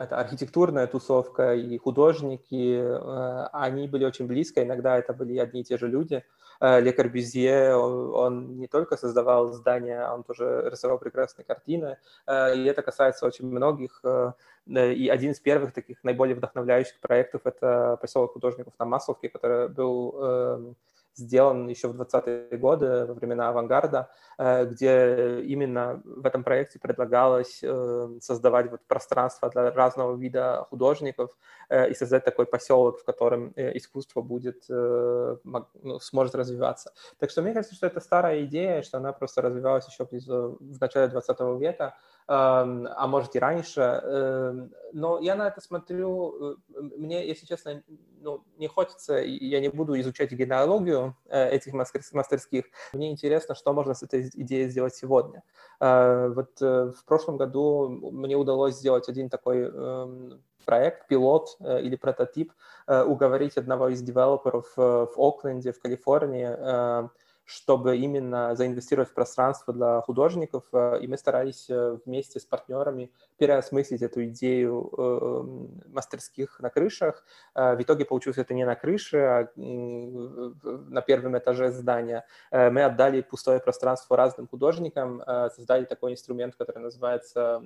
это 0.01 0.19
архитектурная 0.19 0.87
тусовка 0.87 1.53
и 1.53 1.77
художники, 1.77 2.79
э, 2.79 3.47
они 3.51 3.87
были 3.87 4.05
очень 4.05 4.27
близко, 4.27 4.63
иногда 4.63 4.97
это 4.97 5.13
были 5.13 5.37
одни 5.37 5.61
и 5.61 5.63
те 5.63 5.77
же 5.77 5.87
люди. 5.87 6.15
Э, 6.15 6.21
Ле 6.61 6.91
Корбюзье, 6.91 7.75
он, 7.75 8.13
он 8.13 8.59
не 8.59 8.67
только 8.67 8.97
создавал 8.97 9.53
здания, 9.53 10.07
он 10.09 10.23
тоже 10.23 10.69
рисовал 10.71 10.97
прекрасные 10.97 11.45
картины, 11.45 11.97
э, 12.27 12.55
и 12.55 12.65
это 12.65 12.81
касается 12.81 13.25
очень 13.25 13.47
многих. 13.47 13.99
Э, 14.03 14.33
и 14.65 15.09
один 15.09 15.31
из 15.31 15.39
первых 15.39 15.73
таких 15.73 16.03
наиболее 16.03 16.35
вдохновляющих 16.35 16.99
проектов– 16.99 17.41
это 17.45 17.97
поселок 18.01 18.33
художников 18.33 18.73
на 18.79 18.85
Масловке, 18.85 19.29
который 19.29 19.69
был 19.69 20.15
эм, 20.19 20.75
сделан 21.15 21.67
еще 21.67 21.87
в 21.87 21.99
20-е 21.99 22.57
годы, 22.57 23.05
во 23.05 23.13
времена 23.13 23.49
авангарда, 23.49 24.09
э, 24.37 24.65
где 24.65 25.41
именно 25.41 26.01
в 26.03 26.25
этом 26.25 26.43
проекте 26.43 26.79
предлагалось 26.79 27.59
э, 27.63 28.09
создавать 28.21 28.71
вот 28.71 28.81
пространство 28.87 29.49
для 29.49 29.71
разного 29.71 30.15
вида 30.15 30.65
художников 30.69 31.31
э, 31.69 31.89
и 31.89 31.93
создать 31.93 32.25
такой 32.25 32.45
поселок, 32.45 32.99
в 32.99 33.03
котором 33.05 33.53
искусство 33.55 34.21
будет, 34.21 34.65
ну, 34.69 35.99
сможет 35.99 36.35
развиваться. 36.35 36.91
Так 37.19 37.29
что 37.29 37.41
мне 37.41 37.53
кажется, 37.53 37.75
что 37.75 37.87
это 37.87 37.99
старая 37.99 38.43
идея, 38.45 38.81
что 38.81 38.97
она 38.97 39.13
просто 39.13 39.41
развивалась 39.41 39.87
еще 39.87 40.05
в 40.05 40.79
начале 40.79 41.07
20 41.07 41.39
века, 41.59 41.95
а 42.27 43.07
может 43.07 43.35
и 43.35 43.39
раньше. 43.39 43.81
Эм, 43.81 44.73
но 44.93 45.19
я 45.19 45.35
на 45.35 45.47
это 45.47 45.61
смотрю, 45.61 46.53
э, 46.53 46.55
мне, 46.97 47.27
если 47.27 47.45
честно, 47.45 47.83
ну, 48.21 48.43
не 48.57 48.67
хочется, 48.67 49.17
я 49.17 49.59
не 49.59 49.69
буду 49.69 49.99
изучать 49.99 50.31
генеалогию 50.31 51.15
э, 51.25 51.49
этих 51.49 51.73
мастерских. 51.73 52.65
Мне 52.93 53.11
интересно, 53.11 53.53
что 53.53 53.73
можно 53.73 53.93
с 53.93 54.01
этой 54.01 54.29
идеей 54.33 54.69
сделать 54.69 54.95
сегодня. 54.95 55.43
Э, 55.79 56.29
вот 56.29 56.59
в 56.59 57.05
прошлом 57.05 57.37
году 57.37 57.89
мне 57.89 58.35
удалось 58.35 58.75
сделать 58.75 59.07
один 59.09 59.29
такой 59.29 59.63
эм, 59.63 60.41
проект, 60.65 61.07
пилот 61.07 61.57
или 61.59 61.95
прототип, 61.95 62.51
уговорить 62.87 63.55
одного 63.55 63.89
из 63.89 64.01
девелоперов 64.01 64.73
в 64.75 65.13
Окленде, 65.15 65.71
в 65.71 65.79
Калифорнии, 65.79 67.07
чтобы 67.45 67.97
именно 67.97 68.55
заинвестировать 68.55 69.09
в 69.09 69.13
пространство 69.13 69.73
для 69.73 70.01
художников, 70.01 70.63
э, 70.73 70.99
и 71.01 71.07
мы 71.07 71.17
старались 71.17 71.69
э, 71.69 71.97
вместе 72.05 72.39
с 72.39 72.45
партнерами 72.45 73.11
переосмыслить 73.37 74.01
эту 74.01 74.25
идею 74.25 74.89
э, 74.97 75.87
мастерских 75.89 76.59
на 76.59 76.69
крышах. 76.69 77.23
В 77.53 77.77
итоге 77.79 78.05
получилось 78.05 78.37
это 78.37 78.53
не 78.53 78.65
на 78.65 78.75
крыше, 78.75 79.17
а 79.17 79.49
на 79.55 81.01
первом 81.01 81.37
этаже 81.37 81.71
здания. 81.71 82.25
Мы 82.51 82.83
отдали 82.83 83.21
пустое 83.21 83.59
пространство 83.59 84.17
разным 84.17 84.47
художникам, 84.47 85.21
создали 85.55 85.85
такой 85.85 86.13
инструмент, 86.13 86.55
который 86.55 86.79
называется 86.79 87.61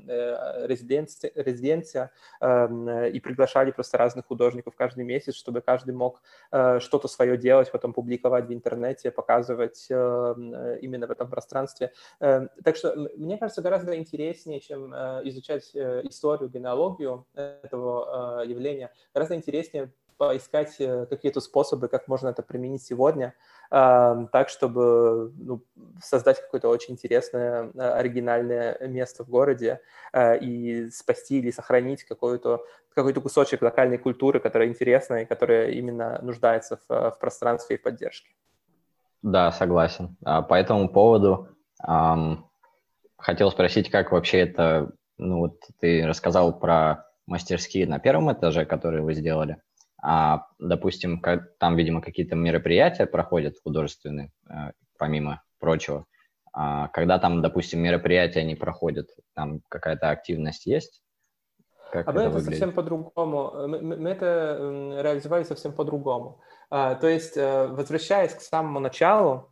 резиденция, 0.66 1.32
резиденция 1.36 2.12
и 2.42 3.20
приглашали 3.20 3.72
просто 3.72 3.98
разных 3.98 4.26
художников 4.26 4.76
каждый 4.76 5.06
месяц, 5.06 5.36
чтобы 5.36 5.62
каждый 5.62 5.94
мог 5.94 6.22
что-то 6.52 7.08
свое 7.08 7.38
делать, 7.38 7.72
потом 7.72 7.94
публиковать 7.94 8.48
в 8.48 8.54
интернете, 8.54 9.12
показывать 9.12 9.69
делать 9.70 9.88
эм, 9.90 10.54
э, 10.54 10.80
именно 10.82 11.08
в 11.08 11.12
этом 11.12 11.30
пространстве. 11.30 11.92
Эм, 12.20 12.50
так 12.64 12.76
что 12.76 12.96
мне 13.18 13.38
кажется, 13.38 13.62
гораздо 13.62 13.98
интереснее, 13.98 14.60
чем 14.60 14.94
э, 14.94 15.22
изучать 15.26 15.72
э, 15.76 16.02
историю, 16.04 16.50
генеалогию 16.50 17.26
этого 17.34 18.44
явления, 18.44 18.92
гораздо 19.14 19.36
интереснее 19.36 19.92
поискать 20.18 20.76
какие-то 21.10 21.40
способы, 21.40 21.88
как 21.88 22.10
можно 22.10 22.28
это 22.28 22.44
применить 22.44 22.84
сегодня, 22.84 23.34
эм, 23.72 24.28
так, 24.28 24.50
чтобы 24.50 25.32
ну, 25.38 25.64
создать 26.04 26.42
какое-то 26.42 26.68
очень 26.68 26.96
интересное, 26.96 27.72
оригинальное 27.72 28.78
место 28.88 29.24
в 29.24 29.30
городе 29.30 29.80
и 30.42 30.90
спасти 30.92 31.40
или 31.40 31.52
сохранить 31.52 32.04
какой-то 32.04 32.66
какой 32.94 33.14
кусочек 33.14 33.62
локальной 33.62 33.98
культуры, 33.98 34.42
которая 34.42 34.68
интересна 34.68 35.22
и 35.22 35.26
которая 35.26 35.72
именно 35.72 36.20
нуждается 36.22 36.78
в, 36.90 37.12
в 37.12 37.18
пространстве 37.20 37.78
и 37.78 37.80
поддержке. 37.80 38.30
Да, 39.22 39.52
согласен. 39.52 40.18
А 40.24 40.42
по 40.42 40.54
этому 40.54 40.88
поводу 40.90 41.50
эм, 41.86 42.46
хотел 43.18 43.52
спросить, 43.52 43.90
как 43.90 44.12
вообще 44.12 44.40
это, 44.40 44.92
ну 45.18 45.40
вот 45.40 45.60
ты 45.80 46.06
рассказал 46.08 46.58
про 46.58 47.06
мастерские 47.28 47.86
на 47.88 48.00
первом 48.00 48.32
этаже, 48.32 48.66
которые 48.66 49.04
вы 49.04 49.14
сделали, 49.14 49.58
а, 50.02 50.48
допустим, 50.60 51.20
как, 51.20 51.58
там, 51.60 51.76
видимо, 51.76 52.02
какие-то 52.02 52.36
мероприятия 52.36 53.06
проходят 53.06 53.56
художественные, 53.62 54.32
э, 54.50 54.72
помимо 54.98 55.44
прочего. 55.60 56.06
А, 56.54 56.88
когда 56.88 57.20
там, 57.20 57.42
допустим, 57.42 57.82
мероприятия 57.82 58.44
не 58.44 58.56
проходят, 58.56 59.10
там 59.36 59.62
какая-то 59.70 60.10
активность 60.10 60.66
есть? 60.66 61.02
Как 61.92 62.08
а 62.08 62.12
это 62.12 62.14
мы 62.14 62.22
это 62.22 62.30
выглядит? 62.30 62.60
совсем 62.60 62.72
по-другому, 62.74 63.68
мы, 63.68 63.82
мы 63.82 64.10
это 64.10 64.58
реализовали 65.02 65.44
совсем 65.44 65.72
по-другому. 65.74 66.40
А, 66.70 66.96
то 66.96 67.08
есть, 67.08 67.36
э, 67.36 67.68
возвращаясь 67.68 68.34
к 68.34 68.42
самому 68.42 68.80
началу, 68.80 69.50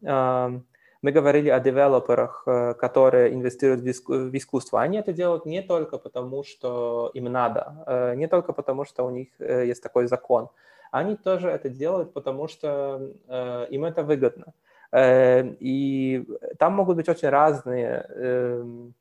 мы 1.03 1.11
говорили 1.11 1.49
о 1.49 1.59
девелоперах, 1.59 2.43
э, 2.47 2.73
которые 2.73 3.33
инвестируют 3.33 3.81
в 3.81 4.35
искусство. 4.35 4.81
Они 4.81 4.97
это 4.97 5.13
делают 5.13 5.45
не 5.45 5.61
только 5.61 5.97
потому, 5.97 6.43
что 6.43 7.11
им 7.13 7.25
надо, 7.25 7.83
э, 7.85 8.15
не 8.15 8.27
только 8.27 8.53
потому, 8.53 8.85
что 8.85 9.05
у 9.05 9.11
них 9.11 9.27
есть 9.39 9.83
такой 9.83 10.07
закон. 10.07 10.49
Они 10.91 11.15
тоже 11.15 11.49
это 11.49 11.69
делают, 11.69 12.13
потому 12.13 12.47
что 12.47 13.01
им 13.69 13.83
это 13.83 14.03
выгодно. 14.03 14.53
И 14.95 16.25
там 16.57 16.73
могут 16.73 16.95
быть 16.95 17.09
очень 17.09 17.27
разные 17.27 18.05
эм, 18.09 18.93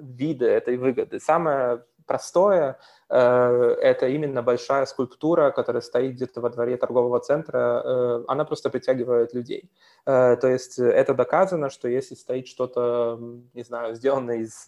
виды 0.00 0.46
этой 0.46 0.78
выгоды. 0.78 1.20
Самое 1.20 1.82
простое. 2.08 2.78
Э, 3.10 3.76
это 3.80 4.08
именно 4.08 4.42
большая 4.42 4.86
скульптура, 4.86 5.52
которая 5.52 5.82
стоит 5.82 6.14
где-то 6.14 6.40
во 6.40 6.50
дворе 6.50 6.76
торгового 6.76 7.20
центра. 7.20 7.82
Э, 7.84 8.24
она 8.26 8.44
просто 8.44 8.70
притягивает 8.70 9.34
людей. 9.34 9.70
То 10.04 10.48
есть 10.48 10.78
это 10.78 11.12
доказано, 11.12 11.68
что 11.68 11.86
если 11.86 12.14
стоит 12.14 12.48
что-то, 12.48 13.18
не 13.52 13.62
знаю, 13.62 13.94
сделанное 13.94 14.38
из 14.38 14.66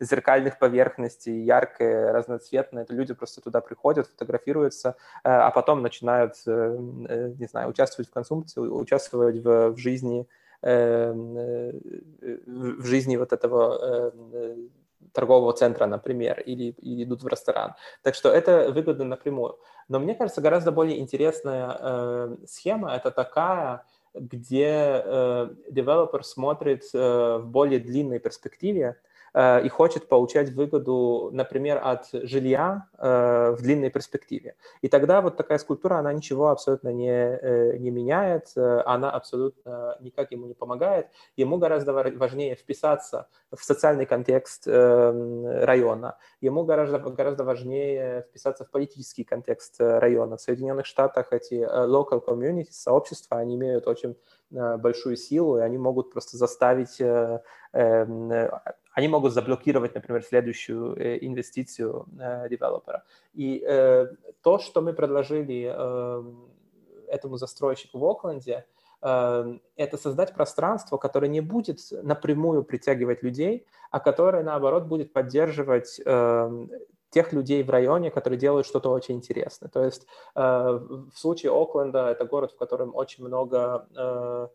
зеркальных 0.00 0.58
поверхностей, 0.58 1.42
яркое, 1.44 2.12
разноцветное, 2.12 2.84
то 2.84 2.92
люди 2.92 3.14
просто 3.14 3.40
туда 3.40 3.62
приходят, 3.62 4.06
фотографируются, 4.06 4.96
а 5.24 5.50
потом 5.50 5.80
начинают, 5.80 6.34
не 6.46 7.46
знаю, 7.46 7.70
участвовать 7.70 8.10
в 8.10 8.12
консумпции, 8.12 8.60
участвовать 8.60 9.42
в, 9.42 9.70
в 9.70 9.78
жизни 9.78 10.28
э, 10.62 11.12
в 12.46 12.84
жизни 12.84 13.16
вот 13.16 13.32
этого 13.32 14.12
торгового 15.12 15.52
центра, 15.52 15.86
например, 15.86 16.40
или, 16.40 16.74
или 16.80 17.04
идут 17.04 17.22
в 17.22 17.28
ресторан. 17.28 17.74
Так 18.02 18.14
что 18.14 18.30
это 18.30 18.70
выгодно 18.70 19.04
напрямую. 19.04 19.58
Но 19.88 19.98
мне 19.98 20.14
кажется, 20.14 20.40
гораздо 20.40 20.72
более 20.72 20.98
интересная 20.98 21.76
э, 21.78 22.36
схема 22.46 22.92
это 22.92 23.10
такая, 23.10 23.84
где 24.14 25.02
э, 25.04 25.48
девелопер 25.70 26.24
смотрит 26.24 26.84
э, 26.92 27.38
в 27.38 27.46
более 27.46 27.78
длинной 27.78 28.18
перспективе, 28.18 28.96
и 29.36 29.68
хочет 29.68 30.08
получать 30.08 30.50
выгоду, 30.50 31.28
например, 31.30 31.78
от 31.84 32.06
жилья 32.10 32.88
э, 32.96 33.50
в 33.50 33.60
длинной 33.60 33.90
перспективе. 33.90 34.54
И 34.80 34.88
тогда 34.88 35.20
вот 35.20 35.36
такая 35.36 35.58
скульптура, 35.58 35.96
она 35.96 36.10
ничего 36.14 36.48
абсолютно 36.48 36.88
не, 36.88 37.10
э, 37.10 37.76
не 37.76 37.90
меняет, 37.90 38.52
она 38.56 39.10
абсолютно 39.10 39.98
никак 40.00 40.32
ему 40.32 40.46
не 40.46 40.54
помогает. 40.54 41.08
Ему 41.36 41.58
гораздо 41.58 41.92
важнее 41.92 42.54
вписаться 42.54 43.28
в 43.54 43.62
социальный 43.62 44.06
контекст 44.06 44.66
района, 44.66 46.16
ему 46.40 46.64
гораздо, 46.64 46.98
гораздо 46.98 47.44
важнее 47.44 48.22
вписаться 48.22 48.64
в 48.64 48.70
политический 48.70 49.24
контекст 49.24 49.76
района. 49.78 50.38
В 50.38 50.40
Соединенных 50.40 50.86
Штатах 50.86 51.34
эти 51.34 51.54
local 51.54 52.24
communities, 52.24 52.72
сообщества, 52.72 53.36
они 53.36 53.56
имеют 53.56 53.86
очень 53.86 54.16
большую 54.48 55.16
силу, 55.16 55.58
и 55.58 55.60
они 55.60 55.76
могут 55.76 56.10
просто 56.10 56.38
заставить 56.38 57.02
они 58.96 59.08
могут 59.08 59.34
заблокировать, 59.34 59.94
например, 59.94 60.22
следующую 60.22 60.96
э, 60.96 61.18
инвестицию 61.20 62.06
э, 62.18 62.48
девелопера. 62.48 63.04
И 63.34 63.62
э, 63.62 64.06
то, 64.42 64.58
что 64.58 64.80
мы 64.80 64.94
предложили 64.94 65.70
э, 65.70 66.24
этому 67.08 67.36
застройщику 67.36 67.98
в 67.98 68.04
Окленде, 68.06 68.64
э, 69.02 69.58
это 69.76 69.98
создать 69.98 70.32
пространство, 70.34 70.96
которое 70.96 71.28
не 71.28 71.42
будет 71.42 71.80
напрямую 71.90 72.64
притягивать 72.64 73.22
людей, 73.22 73.66
а 73.90 74.00
которое, 74.00 74.42
наоборот, 74.42 74.84
будет 74.84 75.12
поддерживать 75.12 76.00
э, 76.02 76.66
тех 77.10 77.34
людей 77.34 77.62
в 77.62 77.68
районе, 77.68 78.10
которые 78.10 78.38
делают 78.38 78.66
что-то 78.66 78.90
очень 78.90 79.16
интересное. 79.16 79.68
То 79.68 79.84
есть 79.84 80.06
э, 80.34 80.40
в 80.40 81.18
случае 81.18 81.52
Окленда 81.52 82.08
это 82.08 82.24
город, 82.24 82.52
в 82.52 82.56
котором 82.56 82.94
очень 82.94 83.26
много 83.26 83.86
э, 83.94 84.48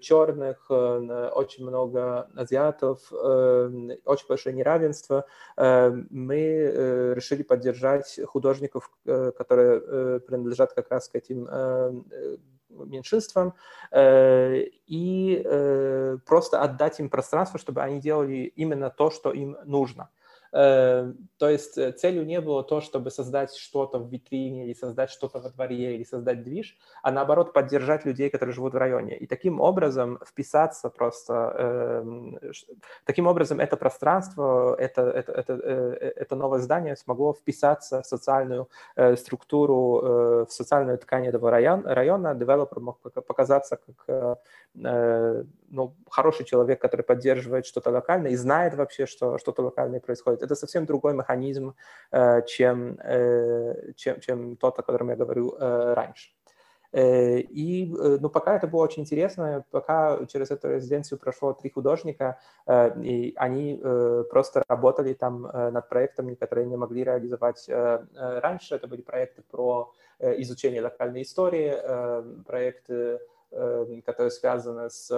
черных, 0.00 0.66
э, 0.70 1.30
очень 1.34 1.64
много 1.64 2.28
азиатов, 2.34 3.12
очень 3.12 4.28
большое 4.28 4.54
неравенство. 4.54 5.26
Мы 5.56 7.12
решили 7.14 7.42
поддержать 7.42 8.18
художников, 8.26 8.90
которые 9.04 10.20
принадлежат 10.20 10.72
как 10.72 10.90
раз 10.90 11.08
к 11.08 11.16
этим 11.16 11.48
меньшинствам, 12.68 13.54
и 13.94 15.42
просто 16.26 16.62
отдать 16.62 17.00
им 17.00 17.10
пространство, 17.10 17.58
чтобы 17.58 17.82
они 17.82 18.00
делали 18.00 18.52
именно 18.56 18.90
то, 18.90 19.10
что 19.10 19.32
им 19.32 19.56
нужно. 19.64 20.10
Э, 21.38 21.48
то 21.48 21.48
есть 21.48 21.78
э, 21.78 21.92
целью 21.92 22.26
не 22.26 22.40
было 22.40 22.62
то, 22.62 22.80
чтобы 22.80 23.10
создать 23.10 23.54
что-то 23.54 23.98
в 23.98 24.08
витрине 24.10 24.66
или 24.66 24.74
создать 24.74 25.10
что-то 25.10 25.38
во 25.40 25.50
дворе 25.50 25.94
или 25.94 26.04
создать 26.04 26.42
движ, 26.42 26.76
а 27.02 27.10
наоборот 27.10 27.52
поддержать 27.52 28.04
людей, 28.06 28.30
которые 28.30 28.54
живут 28.54 28.74
в 28.74 28.76
районе. 28.76 29.16
И 29.16 29.26
таким 29.26 29.60
образом 29.60 30.18
вписаться 30.26 30.90
просто, 30.90 31.32
эм, 31.58 32.38
таким 33.04 33.26
образом 33.26 33.60
это 33.60 33.76
пространство, 33.76 34.74
это, 34.78 35.02
это, 35.02 35.32
это, 35.32 35.52
э, 35.52 36.12
это 36.16 36.36
новое 36.36 36.60
здание 36.60 36.96
смогло 36.96 37.32
вписаться 37.32 38.02
в 38.02 38.06
социальную 38.06 38.68
структуру, 39.16 40.46
в 40.46 40.50
социальную 40.50 40.98
ткань 40.98 41.26
этого 41.26 41.50
района. 41.50 41.94
района. 41.94 42.34
Девелопер 42.34 42.80
мог 42.80 42.98
показаться 43.26 43.76
как 43.76 44.38
ну, 44.74 45.94
хороший 46.10 46.46
человек, 46.46 46.80
который 46.80 47.02
поддерживает 47.02 47.66
что-то 47.66 47.90
локальное 47.90 48.30
и 48.30 48.36
знает 48.36 48.74
вообще, 48.74 49.06
что 49.06 49.38
что-то 49.38 49.62
локальное 49.62 50.00
происходит. 50.00 50.42
Это 50.42 50.54
совсем 50.54 50.86
другой 50.86 51.14
механизм, 51.14 51.27
э, 52.10 52.42
чем, 52.46 52.98
э, 53.02 53.92
чем, 53.96 54.20
чем 54.20 54.56
тот, 54.56 54.78
о 54.78 54.82
котором 54.82 55.10
я 55.10 55.16
говорю 55.16 55.54
э, 55.58 55.94
раньше. 55.94 56.30
И 56.90 57.94
ну, 58.20 58.30
пока 58.30 58.56
это 58.56 58.66
было 58.66 58.82
очень 58.82 59.02
интересно, 59.02 59.62
пока 59.70 60.24
через 60.24 60.50
эту 60.50 60.70
резиденцию 60.70 61.18
прошло 61.18 61.52
три 61.52 61.68
художника, 61.68 62.38
и 62.66 63.34
они 63.36 63.78
просто 64.30 64.64
работали 64.66 65.12
там 65.12 65.42
над 65.42 65.86
проектами, 65.90 66.34
которые 66.34 66.66
не 66.66 66.78
могли 66.78 67.04
реализовать 67.04 67.68
раньше. 67.68 68.74
Это 68.74 68.86
были 68.86 69.02
проекты 69.02 69.42
про 69.50 69.92
изучение 70.18 70.80
локальной 70.80 71.20
истории, 71.20 71.74
проекты 72.44 73.20
которые 73.50 74.30
связаны 74.30 74.90
с 74.90 75.10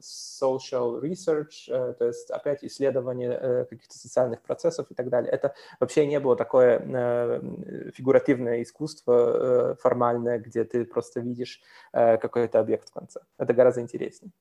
social 0.00 1.00
research, 1.00 1.68
э, 1.68 1.94
то 1.94 2.06
есть 2.06 2.30
опять 2.30 2.62
исследование 2.62 3.30
э, 3.30 3.64
каких-то 3.64 3.96
социальных 3.96 4.42
процессов 4.42 4.86
и 4.90 4.94
так 4.94 5.08
далее. 5.08 5.30
Это 5.30 5.54
вообще 5.80 6.06
не 6.06 6.20
было 6.20 6.36
такое 6.36 6.80
э, 6.84 7.90
фигуративное 7.94 8.62
искусство 8.62 9.76
формальное, 9.80 10.38
где 10.38 10.64
ты 10.64 10.84
просто 10.84 11.20
видишь 11.20 11.60
какой-то 11.92 12.60
объект 12.60 12.88
в 12.88 12.92
конце. 12.92 13.20
Это 13.38 13.54
гораздо 13.54 13.80
интереснее. 13.80 14.32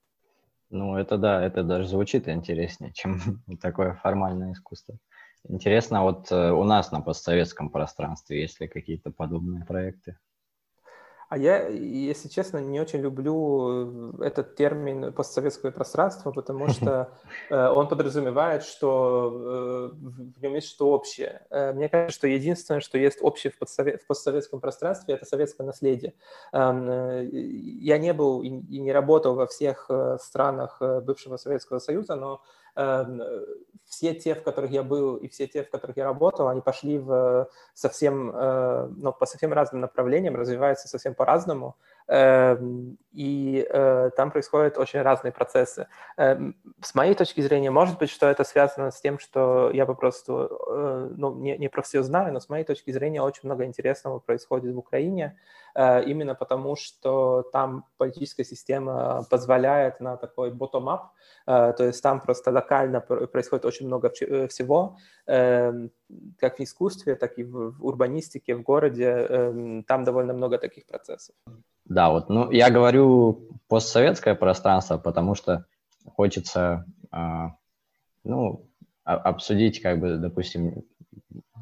Ну, 0.69 0.97
это 0.97 1.17
да, 1.17 1.43
это 1.43 1.63
даже 1.63 1.87
звучит 1.87 2.27
интереснее, 2.27 2.91
чем 2.93 3.19
такое 3.61 3.93
формальное 3.93 4.53
искусство. 4.53 4.97
Интересно, 5.47 6.03
вот 6.03 6.31
у 6.31 6.63
нас 6.63 6.91
на 6.91 6.99
постсоветском 6.99 7.69
пространстве 7.69 8.41
есть 8.41 8.59
ли 8.59 8.67
какие-то 8.67 9.11
подобные 9.11 9.63
проекты? 9.63 10.17
А 11.29 11.37
я, 11.37 11.67
если 11.67 12.29
честно, 12.29 12.59
не 12.59 12.79
очень 12.79 12.99
люблю 12.99 14.13
э, 14.21 14.27
этот 14.27 14.55
термин 14.55 15.11
постсоветское 15.11 15.71
пространство, 15.71 16.31
потому 16.31 16.67
что 16.69 17.09
э, 17.49 17.67
он 17.69 17.89
подразумевает, 17.89 18.63
что 18.63 19.91
э, 19.93 19.95
в 19.95 20.41
нем 20.41 20.53
есть 20.55 20.69
что 20.69 20.89
общее. 20.89 21.45
Мне 21.51 21.89
кажется, 21.89 22.17
что 22.17 22.27
единственное, 22.27 22.79
что 22.79 22.97
есть 22.97 23.17
общее 23.21 23.51
в, 23.51 23.57
постсоветском 24.07 24.61
пространстве, 24.61 25.15
это 25.15 25.25
советское 25.25 25.63
наследие. 25.63 26.13
Эм, 26.53 27.29
я 27.29 27.97
не 27.97 28.13
был 28.13 28.41
и 28.41 28.49
не 28.49 28.91
работал 28.91 29.35
во 29.35 29.47
всех 29.47 29.89
странах 30.21 30.81
бывшего 31.03 31.37
Советского 31.37 31.79
Союза, 31.79 32.15
но 32.15 32.41
Эм, 32.77 33.23
все 33.85 34.13
те, 34.13 34.35
в 34.35 34.43
которых 34.43 34.69
я 34.69 34.83
был, 34.83 35.15
и 35.15 35.27
все 35.29 35.47
те, 35.47 35.63
в 35.63 35.71
которых 35.71 35.97
я 35.97 36.03
работал, 36.03 36.47
они 36.47 36.61
пошли 36.61 36.99
в 36.99 37.49
совсем, 37.73 38.27
ну, 38.27 39.13
по 39.13 39.25
совсем 39.25 39.53
разным 39.53 39.79
направлениям, 39.79 40.35
развиваются 40.35 40.89
совсем 40.89 41.15
по-разному, 41.17 41.75
эм, 42.07 42.97
и 43.11 43.67
э, 43.69 44.11
там 44.15 44.31
происходят 44.31 44.77
очень 44.77 45.01
разные 45.01 45.31
процессы. 45.31 45.87
Эм, 46.17 46.55
с 46.81 46.95
моей 46.95 47.15
точки 47.15 47.41
зрения, 47.41 47.71
может 47.71 47.97
быть, 47.99 48.09
что 48.09 48.27
это 48.27 48.43
связано 48.43 48.91
с 48.91 49.01
тем, 49.01 49.19
что 49.19 49.71
я 49.73 49.85
попросту, 49.85 50.49
э, 50.69 51.09
ну, 51.17 51.33
не, 51.35 51.57
не 51.57 51.67
про 51.67 51.81
все 51.81 52.03
знаю, 52.03 52.33
но 52.33 52.39
с 52.39 52.49
моей 52.49 52.63
точки 52.63 52.91
зрения 52.91 53.21
очень 53.21 53.41
много 53.43 53.65
интересного 53.65 54.19
происходит 54.19 54.73
в 54.73 54.77
Украине, 54.77 55.37
именно 55.77 56.33
потому 56.33 56.75
что 56.75 57.43
там 57.53 57.85
политическая 57.97 58.43
система 58.43 59.23
позволяет 59.29 59.99
на 59.99 60.17
такой 60.17 60.49
bottom-up, 60.49 61.09
то 61.45 61.83
есть 61.83 62.01
там 62.01 62.19
просто 62.19 62.51
локально 62.51 62.99
происходит 62.99 63.65
очень 63.65 63.85
много 63.85 64.11
э, 64.21 64.47
всего, 64.47 64.97
эм, 65.27 65.91
как 66.39 66.57
в 66.57 66.63
искусстве, 66.63 67.15
так 67.15 67.37
и 67.37 67.43
в 67.43 67.75
урбанистике, 67.79 68.55
в 68.55 68.63
городе. 68.63 69.05
Эм, 69.05 69.83
там 69.83 70.03
довольно 70.03 70.33
много 70.33 70.57
таких 70.57 70.87
процессов. 70.87 71.35
Да, 71.85 72.09
вот, 72.09 72.29
ну, 72.29 72.51
я 72.51 72.69
говорю 72.69 73.49
постсоветское 73.67 74.35
пространство, 74.35 74.97
потому 74.97 75.35
что 75.35 75.65
хочется, 76.15 76.85
а, 77.11 77.55
ну, 78.23 78.67
обсудить, 79.03 79.81
как 79.81 79.99
бы, 79.99 80.17
допустим, 80.17 80.83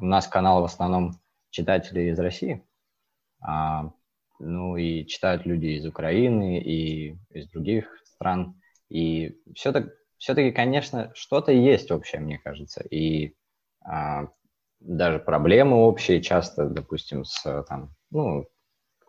у 0.00 0.04
нас 0.04 0.26
канал 0.26 0.62
в 0.62 0.64
основном 0.64 1.12
читатели 1.50 2.10
из 2.10 2.18
России, 2.18 2.64
а, 3.40 3.92
ну, 4.38 4.76
и 4.76 5.06
читают 5.06 5.46
люди 5.46 5.66
из 5.78 5.86
Украины 5.86 6.60
и 6.60 7.16
из 7.30 7.48
других 7.50 7.86
стран, 8.04 8.60
и 8.88 9.36
все-таки 9.54 9.90
все-таки, 10.18 10.50
конечно, 10.50 11.12
что-то 11.14 11.52
есть 11.52 11.90
общее, 11.90 12.20
мне 12.20 12.38
кажется, 12.38 12.82
и 12.82 13.34
а, 13.84 14.28
даже 14.80 15.18
проблемы 15.18 15.76
общие 15.76 16.22
часто, 16.22 16.68
допустим, 16.68 17.24
с 17.24 17.64
там, 17.68 17.94
ну, 18.10 18.46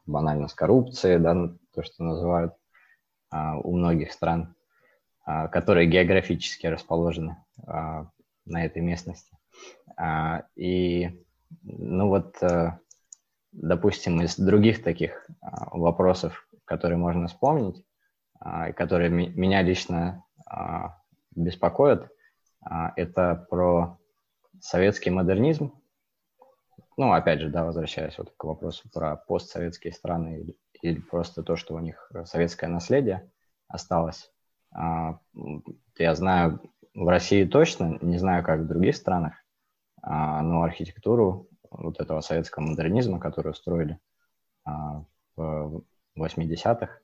банально 0.05 0.47
с 0.47 0.53
коррупцией, 0.53 1.19
да, 1.19 1.55
то, 1.73 1.83
что 1.83 2.03
называют 2.03 2.53
а, 3.29 3.57
у 3.57 3.75
многих 3.75 4.11
стран, 4.11 4.55
а, 5.25 5.47
которые 5.47 5.87
географически 5.87 6.67
расположены 6.67 7.37
а, 7.65 8.09
на 8.45 8.65
этой 8.65 8.81
местности. 8.81 9.37
А, 9.97 10.43
и, 10.55 11.25
ну 11.63 12.09
вот, 12.09 12.41
э, 12.41 12.77
допустим, 13.57 14.21
из 14.21 14.37
других 14.37 14.83
таких 14.83 15.27
а, 15.41 15.75
вопросов, 15.77 16.47
которые 16.65 16.97
можно 16.97 17.27
вспомнить, 17.27 17.83
а, 18.39 18.71
которые 18.71 19.09
меня 19.09 19.61
лично 19.61 20.23
беспокоят, 21.35 22.09
это 22.95 23.45
про 23.49 23.99
советский 24.61 25.09
модернизм. 25.09 25.73
Ну, 26.95 27.11
опять 27.11 27.41
же, 27.41 27.49
да, 27.49 27.65
возвращаясь 27.65 28.17
вот 28.17 28.33
к 28.35 28.43
вопросу 28.45 28.89
про 28.93 29.17
постсоветские 29.17 29.91
страны 29.91 30.39
или, 30.39 30.57
или 30.81 31.01
просто 31.01 31.43
то, 31.43 31.57
что 31.57 31.75
у 31.75 31.79
них 31.79 32.09
советское 32.23 32.67
наследие 32.67 33.29
осталось. 33.67 34.31
Я 34.73 36.15
знаю 36.15 36.61
в 36.95 37.07
России 37.07 37.43
точно, 37.43 37.99
не 38.01 38.17
знаю, 38.17 38.43
как 38.43 38.61
в 38.61 38.67
других 38.67 38.95
странах, 38.95 39.33
а, 40.01 40.41
но 40.41 40.63
архитектуру 40.63 41.47
вот 41.71 41.99
этого 41.99 42.21
советского 42.21 42.63
модернизма, 42.63 43.19
который 43.19 43.51
устроили 43.51 43.99
а, 44.65 45.03
в 45.35 45.83
80-х 46.17 46.99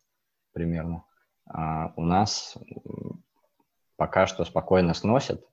примерно, 0.53 1.03
а, 1.45 1.93
у 1.95 2.03
нас 2.03 2.57
пока 3.95 4.27
что 4.27 4.43
спокойно 4.45 4.93
сносят, 4.93 5.45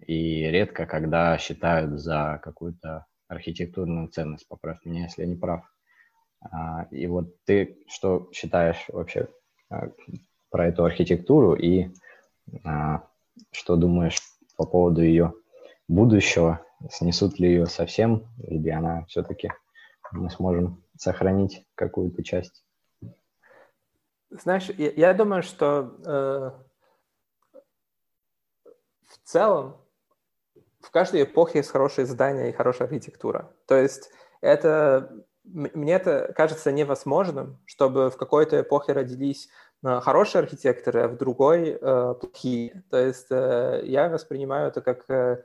и 0.00 0.44
редко 0.50 0.86
когда 0.86 1.38
считают 1.38 2.00
за 2.00 2.40
какую-то 2.42 3.06
архитектурную 3.28 4.08
ценность. 4.08 4.46
Поправь 4.48 4.84
меня, 4.84 5.04
если 5.04 5.22
я 5.22 5.28
не 5.28 5.36
прав. 5.36 5.64
И 6.90 7.06
вот 7.06 7.42
ты 7.44 7.78
что 7.88 8.28
считаешь 8.32 8.84
вообще 8.88 9.28
про 10.50 10.66
эту 10.66 10.84
архитектуру 10.84 11.54
и 11.54 11.88
что 13.50 13.76
думаешь 13.76 14.18
по 14.56 14.66
поводу 14.66 15.02
ее 15.02 15.32
будущего? 15.88 16.63
Снесут 16.90 17.38
ли 17.38 17.48
ее 17.48 17.66
совсем, 17.66 18.28
или 18.38 18.70
она 18.70 19.04
все-таки 19.06 19.50
мы 20.12 20.30
сможем 20.30 20.82
сохранить 20.96 21.66
какую-то 21.74 22.22
часть? 22.22 22.64
Знаешь, 24.30 24.68
я, 24.70 24.90
я 24.90 25.14
думаю, 25.14 25.42
что 25.42 25.96
э, 26.04 26.50
в 29.06 29.18
целом 29.24 29.76
в 30.80 30.90
каждой 30.90 31.22
эпохе 31.22 31.58
есть 31.58 31.70
хорошие 31.70 32.06
здания 32.06 32.50
и 32.50 32.52
хорошая 32.52 32.88
архитектура. 32.88 33.52
То 33.66 33.76
есть 33.76 34.10
это 34.40 35.10
мне 35.44 35.92
это 35.92 36.32
кажется 36.34 36.72
невозможным, 36.72 37.60
чтобы 37.66 38.10
в 38.10 38.16
какой-то 38.16 38.60
эпохе 38.60 38.92
родились 38.92 39.48
Э, 39.84 40.00
хорошие 40.00 40.40
архитекторы, 40.40 41.02
а 41.02 41.08
в 41.08 41.16
другой 41.16 41.78
э, 41.80 42.14
плохие. 42.20 42.82
То 42.90 42.96
есть 42.96 43.26
э, 43.30 43.82
я 43.84 44.08
воспринимаю 44.08 44.68
это 44.68 44.80
как 44.80 45.04
э, 45.10 45.44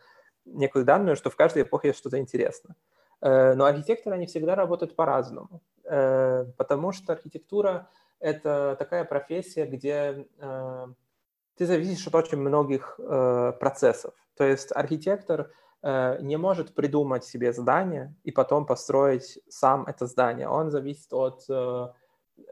некую 0.53 0.85
данную, 0.85 1.15
что 1.15 1.29
в 1.29 1.35
каждой 1.35 1.63
эпохе 1.63 1.89
есть 1.89 1.99
что-то 1.99 2.19
интересное. 2.19 2.75
Э, 3.21 3.53
но 3.53 3.65
архитекторы, 3.65 4.15
они 4.15 4.25
всегда 4.25 4.55
работают 4.55 4.95
по-разному, 4.95 5.62
э, 5.83 6.45
потому 6.57 6.91
что 6.91 7.13
архитектура— 7.13 7.89
это 8.19 8.75
такая 8.79 9.03
профессия, 9.05 9.65
где 9.65 10.27
э, 10.39 10.88
ты 11.57 11.65
зависишь 11.65 12.07
от 12.07 12.15
очень 12.15 12.38
многих 12.38 12.97
процессов. 13.59 14.13
То 14.38 14.45
есть 14.45 14.71
архитектор 14.73 15.51
не 15.83 16.38
может 16.38 16.73
придумать 16.73 17.25
себе 17.25 17.51
здание 17.51 18.15
и 18.23 18.31
потом 18.31 18.65
построить 18.65 19.39
сам 19.49 19.85
это 19.85 20.05
здание. 20.07 20.47
Он 20.47 20.71
зависит 20.71 21.12
от 21.12 21.45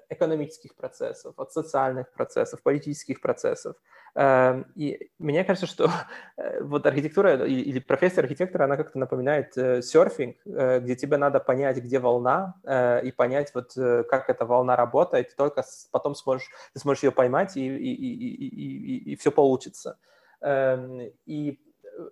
экономических 0.10 0.76
процессов, 0.76 1.34
от 1.38 1.52
социальных 1.52 2.12
процессов, 2.12 2.62
политических 2.62 3.22
процессов. 3.22 3.76
Эм, 4.16 4.66
и 4.76 5.12
мне 5.20 5.44
кажется, 5.44 5.68
что 5.68 5.92
э, 6.38 6.64
вот 6.64 6.86
архитектура 6.86 7.46
или 7.46 7.80
профессия 7.80 8.22
архитектора, 8.22 8.64
она 8.64 8.78
как-то 8.78 8.98
напоминает 8.98 9.56
э, 9.58 9.82
серфинг, 9.82 10.38
э, 10.46 10.80
где 10.80 10.96
тебе 10.96 11.18
надо 11.18 11.40
понять, 11.40 11.78
где 11.78 12.00
волна, 12.00 12.56
и 13.04 13.12
понять, 13.12 13.52
вот 13.54 13.74
как 14.10 14.30
эта 14.30 14.46
волна 14.46 14.76
работает, 14.76 15.36
только 15.36 15.64
потом 15.92 16.16
сможешь, 16.16 16.50
ты 16.74 16.80
сможешь 16.80 17.04
ее 17.04 17.12
поймать, 17.12 17.58
и, 17.58 17.68
и, 17.68 17.94
и, 17.94 18.16
и, 18.16 19.14
и 19.14 19.16
все 19.16 19.32
получится. 19.32 19.98
Эм, 20.42 21.12
и 21.26 21.60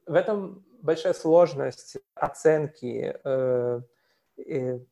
в 0.06 0.14
этом 0.14 0.64
большая 0.82 1.14
сложность 1.14 1.98
оценки 2.16 3.16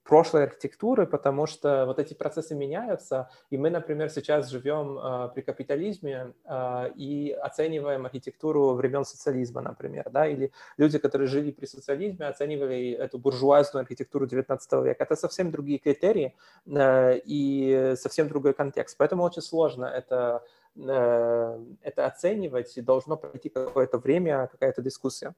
прошлой 0.03 0.43
архитектуры, 0.43 1.05
потому 1.05 1.47
что 1.47 1.85
вот 1.85 1.99
эти 1.99 2.13
процессы 2.13 2.55
меняются, 2.55 3.29
и 3.49 3.57
мы, 3.57 3.69
например, 3.69 4.09
сейчас 4.09 4.49
живем 4.49 4.97
э, 4.97 5.29
при 5.33 5.41
капитализме 5.41 6.33
э, 6.45 6.91
и 6.95 7.31
оцениваем 7.31 8.05
архитектуру 8.05 8.73
времен 8.73 9.03
социализма, 9.03 9.61
например, 9.61 10.09
да, 10.11 10.27
или 10.27 10.51
люди, 10.77 10.97
которые 10.97 11.27
жили 11.27 11.51
при 11.51 11.65
социализме, 11.65 12.27
оценивали 12.27 12.91
эту 12.91 13.17
буржуазную 13.19 13.81
архитектуру 13.81 14.27
XIX 14.27 14.83
века. 14.83 15.03
Это 15.03 15.15
совсем 15.15 15.51
другие 15.51 15.79
критерии 15.79 16.35
э, 16.65 17.19
и 17.25 17.93
совсем 17.97 18.29
другой 18.29 18.53
контекст, 18.53 18.97
поэтому 18.97 19.23
очень 19.23 19.41
сложно 19.41 19.85
это 19.85 20.43
это 20.75 22.07
оценивать, 22.07 22.75
и 22.77 22.81
должно 22.81 23.15
пройти 23.15 23.49
какое-то 23.49 23.99
время, 23.99 24.47
какая-то 24.47 24.81
дискуссия. 24.81 25.35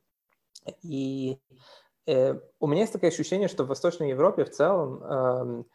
И 0.82 1.38
Э, 1.46 1.85
у 2.08 2.68
меня 2.68 2.82
есть 2.82 2.94
такое 2.94 3.10
ощущение, 3.10 3.48
что 3.48 3.64
в 3.64 3.68
Восточной 3.68 4.10
Европе 4.10 4.46
в 4.46 4.52
целом 4.52 5.66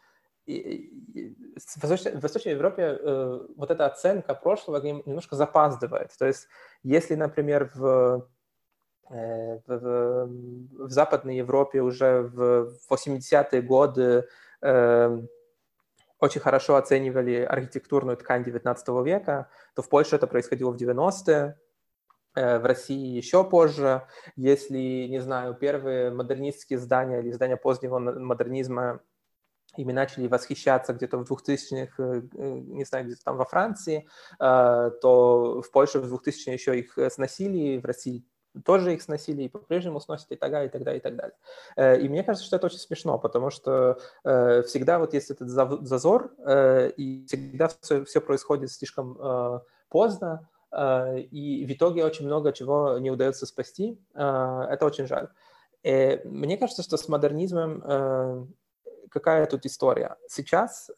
в 0.46 1.82
Восточной, 1.82 2.12
в 2.12 2.20
Восточной 2.20 2.52
Европе 2.52 2.82
э, 2.82 3.40
вот 3.56 3.70
эта 3.70 3.86
оценка 3.86 4.34
прошлого 4.34 4.80
немножко 4.80 5.36
запаздывает. 5.36 6.10
То 6.18 6.26
есть, 6.26 6.48
если, 6.82 7.14
например, 7.14 7.70
в, 7.74 8.26
э, 9.10 9.60
в, 9.66 10.26
в 10.86 10.90
Западной 10.90 11.36
Европе 11.36 11.80
уже 11.82 12.22
в 12.22 12.72
80-е 12.90 13.62
годы 13.62 14.26
очень 16.22 16.42
хорошо 16.42 16.76
оценивали 16.76 17.42
архитектурную 17.42 18.18
ткань 18.18 18.42
XIX 18.42 19.04
века, 19.04 19.48
то 19.74 19.80
в 19.80 19.88
Польше 19.88 20.16
это 20.16 20.26
происходило 20.26 20.70
в 20.70 20.76
90-е, 20.76 21.32
Э, 21.32 21.69
в 22.34 22.64
России 22.64 23.16
еще 23.16 23.44
позже. 23.44 24.06
Если, 24.36 25.06
не 25.08 25.20
знаю, 25.20 25.54
первые 25.54 26.10
модернистские 26.10 26.78
здания 26.78 27.20
или 27.20 27.32
здания 27.32 27.56
позднего 27.56 27.98
модернизма 27.98 29.00
ими 29.76 29.92
начали 29.92 30.26
восхищаться 30.26 30.92
где-то 30.92 31.18
в 31.18 31.30
2000-х, 31.30 32.02
э, 32.02 32.22
э, 32.34 32.50
не 32.50 32.84
знаю, 32.84 33.06
где-то 33.06 33.24
там 33.24 33.36
во 33.36 33.44
Франции, 33.44 34.08
то 34.38 35.62
в 35.62 35.70
Польше 35.70 36.00
в 36.00 36.12
2000-е 36.12 36.54
еще 36.54 36.78
их 36.78 36.98
сносили, 37.12 37.78
в 37.78 37.84
России 37.84 38.24
тоже 38.64 38.94
их 38.94 39.02
сносили 39.02 39.44
и 39.44 39.48
по-прежнему 39.48 40.00
сносят 40.00 40.32
и 40.32 40.36
так 40.36 40.50
далее, 40.50 40.68
и 40.68 40.72
так 40.72 40.82
далее, 40.82 40.98
и 40.98 41.02
так 41.02 41.14
далее. 41.14 42.04
И 42.04 42.08
мне 42.08 42.24
кажется, 42.24 42.44
что 42.44 42.56
это 42.56 42.66
очень 42.66 42.78
смешно, 42.78 43.16
потому 43.16 43.50
что 43.50 44.00
всегда 44.24 44.98
вот 44.98 45.14
есть 45.14 45.30
этот 45.30 45.48
зазор, 45.48 46.34
и 46.96 47.24
всегда 47.28 47.68
все, 47.80 48.04
все 48.04 48.20
происходит 48.20 48.72
слишком 48.72 49.62
поздно, 49.88 50.48
Э, 50.48 50.49
и 50.72 51.66
в 51.66 51.72
итоге 51.72 52.04
очень 52.04 52.26
много 52.26 52.52
чего 52.52 52.98
не 52.98 53.10
удается 53.10 53.46
спасти. 53.46 53.98
Э, 54.14 54.66
это 54.70 54.86
очень 54.86 55.06
жаль. 55.06 55.28
И 55.82 56.20
мне 56.24 56.56
кажется, 56.56 56.82
что 56.82 56.96
с 56.96 57.08
модернизмом 57.08 57.82
э, 57.84 58.46
какая 59.10 59.46
тут 59.46 59.66
история? 59.66 60.16
Сейчас 60.28 60.90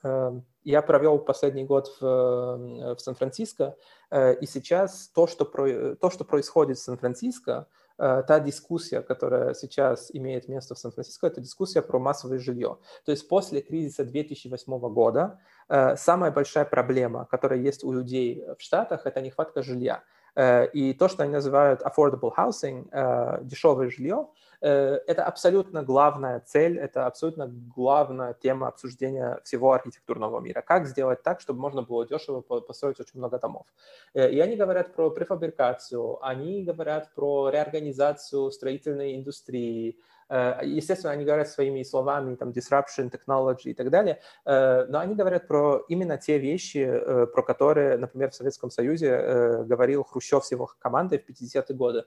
я 0.64 0.82
провел 0.82 1.18
последний 1.18 1.64
год 1.64 1.88
в, 2.00 2.94
в 2.94 2.98
Сан-Франциско, 2.98 3.76
и 4.12 4.46
сейчас 4.46 5.08
то 5.08 5.26
что, 5.26 5.44
про, 5.44 5.96
то, 5.96 6.11
что 6.11 6.24
происходит 6.24 6.78
в 6.78 6.82
Сан-Франциско, 6.82 7.52
Э, 7.52 7.81
та 8.02 8.40
дискуссия, 8.40 9.00
которая 9.00 9.54
сейчас 9.54 10.10
имеет 10.12 10.48
место 10.48 10.74
в 10.74 10.78
Сан-Франциско, 10.78 11.28
это 11.28 11.40
дискуссия 11.40 11.82
про 11.82 11.98
массовое 11.98 12.38
жилье. 12.38 12.78
То 13.04 13.12
есть 13.12 13.28
после 13.28 13.60
кризиса 13.60 14.04
2008 14.04 14.78
года 14.92 15.38
э, 15.68 15.96
самая 15.96 16.32
большая 16.32 16.64
проблема, 16.64 17.26
которая 17.30 17.60
есть 17.60 17.84
у 17.84 17.92
людей 17.92 18.44
в 18.58 18.62
Штатах, 18.62 19.06
это 19.06 19.20
нехватка 19.20 19.62
жилья. 19.62 20.02
Э, 20.34 20.66
и 20.66 20.94
то, 20.94 21.08
что 21.08 21.22
они 21.22 21.32
называют 21.32 21.82
affordable 21.82 22.32
housing, 22.36 23.44
дешевое 23.44 23.88
жилье, 23.88 24.26
Э, 24.26 24.41
это 24.68 25.25
абсолютно 25.25 25.83
главная 25.83 26.40
цель, 26.40 26.79
это 26.79 27.07
абсолютно 27.07 27.48
главная 27.48 28.35
тема 28.35 28.68
обсуждения 28.68 29.40
всего 29.44 29.72
архитектурного 29.72 30.40
мира. 30.40 30.62
Как 30.62 30.87
сделать 30.87 31.22
так, 31.22 31.40
чтобы 31.40 31.61
можно 31.61 31.83
было 31.83 32.07
дешево 32.07 32.40
построить 32.40 33.01
очень 33.01 33.18
много 33.18 33.38
домов. 33.38 33.66
Э, 34.14 34.31
и 34.31 34.38
они 34.40 34.57
говорят 34.57 34.94
про 34.94 35.11
префабрикацию, 35.11 36.25
они 36.25 36.64
говорят 36.64 37.12
про 37.14 37.51
реорганизацию 37.51 38.51
строительной 38.51 39.16
индустрии, 39.16 39.98
Э, 40.21 40.21
естественно, 40.62 41.12
они 41.12 41.24
говорят 41.24 41.48
своими 41.48 41.82
словами, 41.82 42.36
там, 42.36 42.50
disruption, 42.50 43.10
technology 43.10 43.70
и 43.70 43.74
так 43.74 43.90
далее, 43.90 44.20
э, 44.44 44.86
но 44.86 44.98
они 44.98 45.14
говорят 45.14 45.46
про 45.46 45.84
именно 45.88 46.16
те 46.16 46.38
вещи, 46.38 46.78
э, 46.78 47.26
про 47.26 47.42
которые, 47.42 47.98
например, 47.98 48.30
в 48.30 48.34
Советском 48.34 48.70
Союзе 48.70 49.64
говорил 49.64 50.04
Хрущев 50.04 50.44
с 50.44 50.52
его 50.52 50.70
командой 50.78 51.18
в 51.18 51.28
50-е 51.28 51.76
годы. 51.76 52.04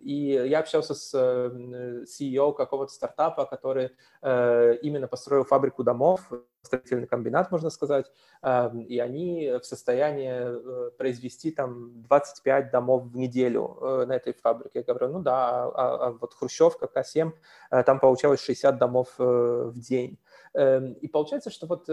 И 0.00 0.42
я 0.48 0.60
общался 0.60 0.94
с 0.94 1.14
CEO 1.14 2.54
какого-то 2.54 2.92
стартапа, 2.92 3.44
который 3.44 3.90
именно 4.22 5.08
построил 5.08 5.44
фабрику 5.44 5.82
домов 5.82 6.30
строительный 6.62 7.06
комбинат, 7.06 7.50
можно 7.50 7.70
сказать, 7.70 8.10
эм, 8.42 8.80
и 8.80 8.98
они 8.98 9.50
в 9.60 9.64
состоянии 9.64 10.30
э, 10.30 10.90
произвести 10.98 11.50
там 11.50 12.02
25 12.02 12.70
домов 12.70 13.04
в 13.04 13.16
неделю 13.16 13.78
э, 13.80 14.04
на 14.06 14.12
этой 14.12 14.34
фабрике. 14.34 14.80
Я 14.80 14.82
говорю, 14.82 15.12
ну 15.12 15.20
да, 15.20 15.64
а, 15.64 15.70
а, 15.74 16.06
а 16.06 16.12
вот 16.12 16.34
Хрущевка, 16.34 16.86
К7, 16.86 17.32
э, 17.70 17.82
там 17.82 17.98
получалось 17.98 18.40
60 18.40 18.78
домов 18.78 19.08
в 19.18 19.78
день. 19.78 20.18
Эм, 20.54 20.92
и 20.92 21.08
получается, 21.08 21.50
что 21.50 21.66
вот 21.66 21.88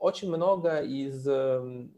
очень 0.00 0.28
много 0.28 0.80
из 0.80 1.26
эм, 1.26 1.92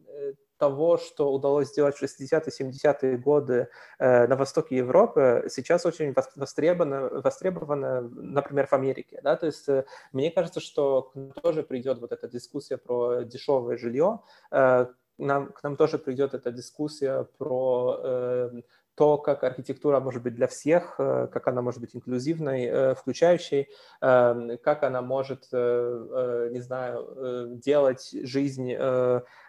того, 0.59 0.99
что 0.99 1.33
удалось 1.33 1.69
сделать 1.69 1.97
в 1.97 2.03
60-е, 2.03 2.71
70-е 2.71 3.17
годы 3.19 3.69
э, 3.99 4.27
на 4.27 4.37
востоке 4.37 4.77
Европы, 4.77 5.47
сейчас 5.49 5.87
очень 5.87 6.15
востребовано, 6.37 7.21
востребовано, 7.21 8.03
например, 8.03 8.67
в 8.67 8.73
Америке. 8.73 9.21
Да? 9.23 9.37
То 9.37 9.47
есть 9.47 9.69
э, 9.69 9.85
мне 10.13 10.31
кажется, 10.31 10.61
что 10.61 11.03
к 11.03 11.15
нам 11.15 11.33
тоже 11.33 11.63
придет 11.63 11.99
вот 12.01 12.13
эта 12.13 12.29
дискуссия 12.29 12.77
про 12.77 13.23
дешевое 13.23 13.77
жилье, 13.77 14.21
э, 14.51 14.87
нам, 15.19 15.53
к 15.53 15.63
нам 15.63 15.77
тоже 15.77 15.99
придет 15.99 16.35
эта 16.35 16.51
дискуссия 16.51 17.27
про 17.39 18.01
э, 18.03 18.61
то, 18.97 19.19
как 19.19 19.45
архитектура 19.45 20.01
может 20.01 20.23
быть 20.23 20.35
для 20.35 20.47
всех, 20.47 20.95
э, 20.99 21.29
как 21.31 21.47
она 21.49 21.61
может 21.61 21.81
быть 21.81 21.95
инклюзивной, 21.95 22.65
э, 22.65 22.95
включающей, 22.95 23.69
эм, 24.01 24.59
как 24.59 24.83
она 24.83 25.03
может, 25.03 25.49
э, 25.53 26.49
не 26.51 26.61
знаю, 26.61 27.57
делать 27.63 28.11
жизнь 28.23 28.73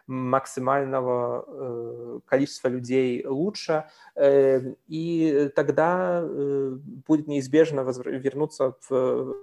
максимального 0.08 2.22
количества 2.26 2.70
людей 2.70 3.26
лучше, 3.26 3.86
и 4.18 5.52
тогда 5.56 6.26
будет 6.26 7.28
неизбежно 7.28 7.82
вернуться 7.82 8.76
в, 8.90 9.36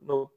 ну, 0.00 0.30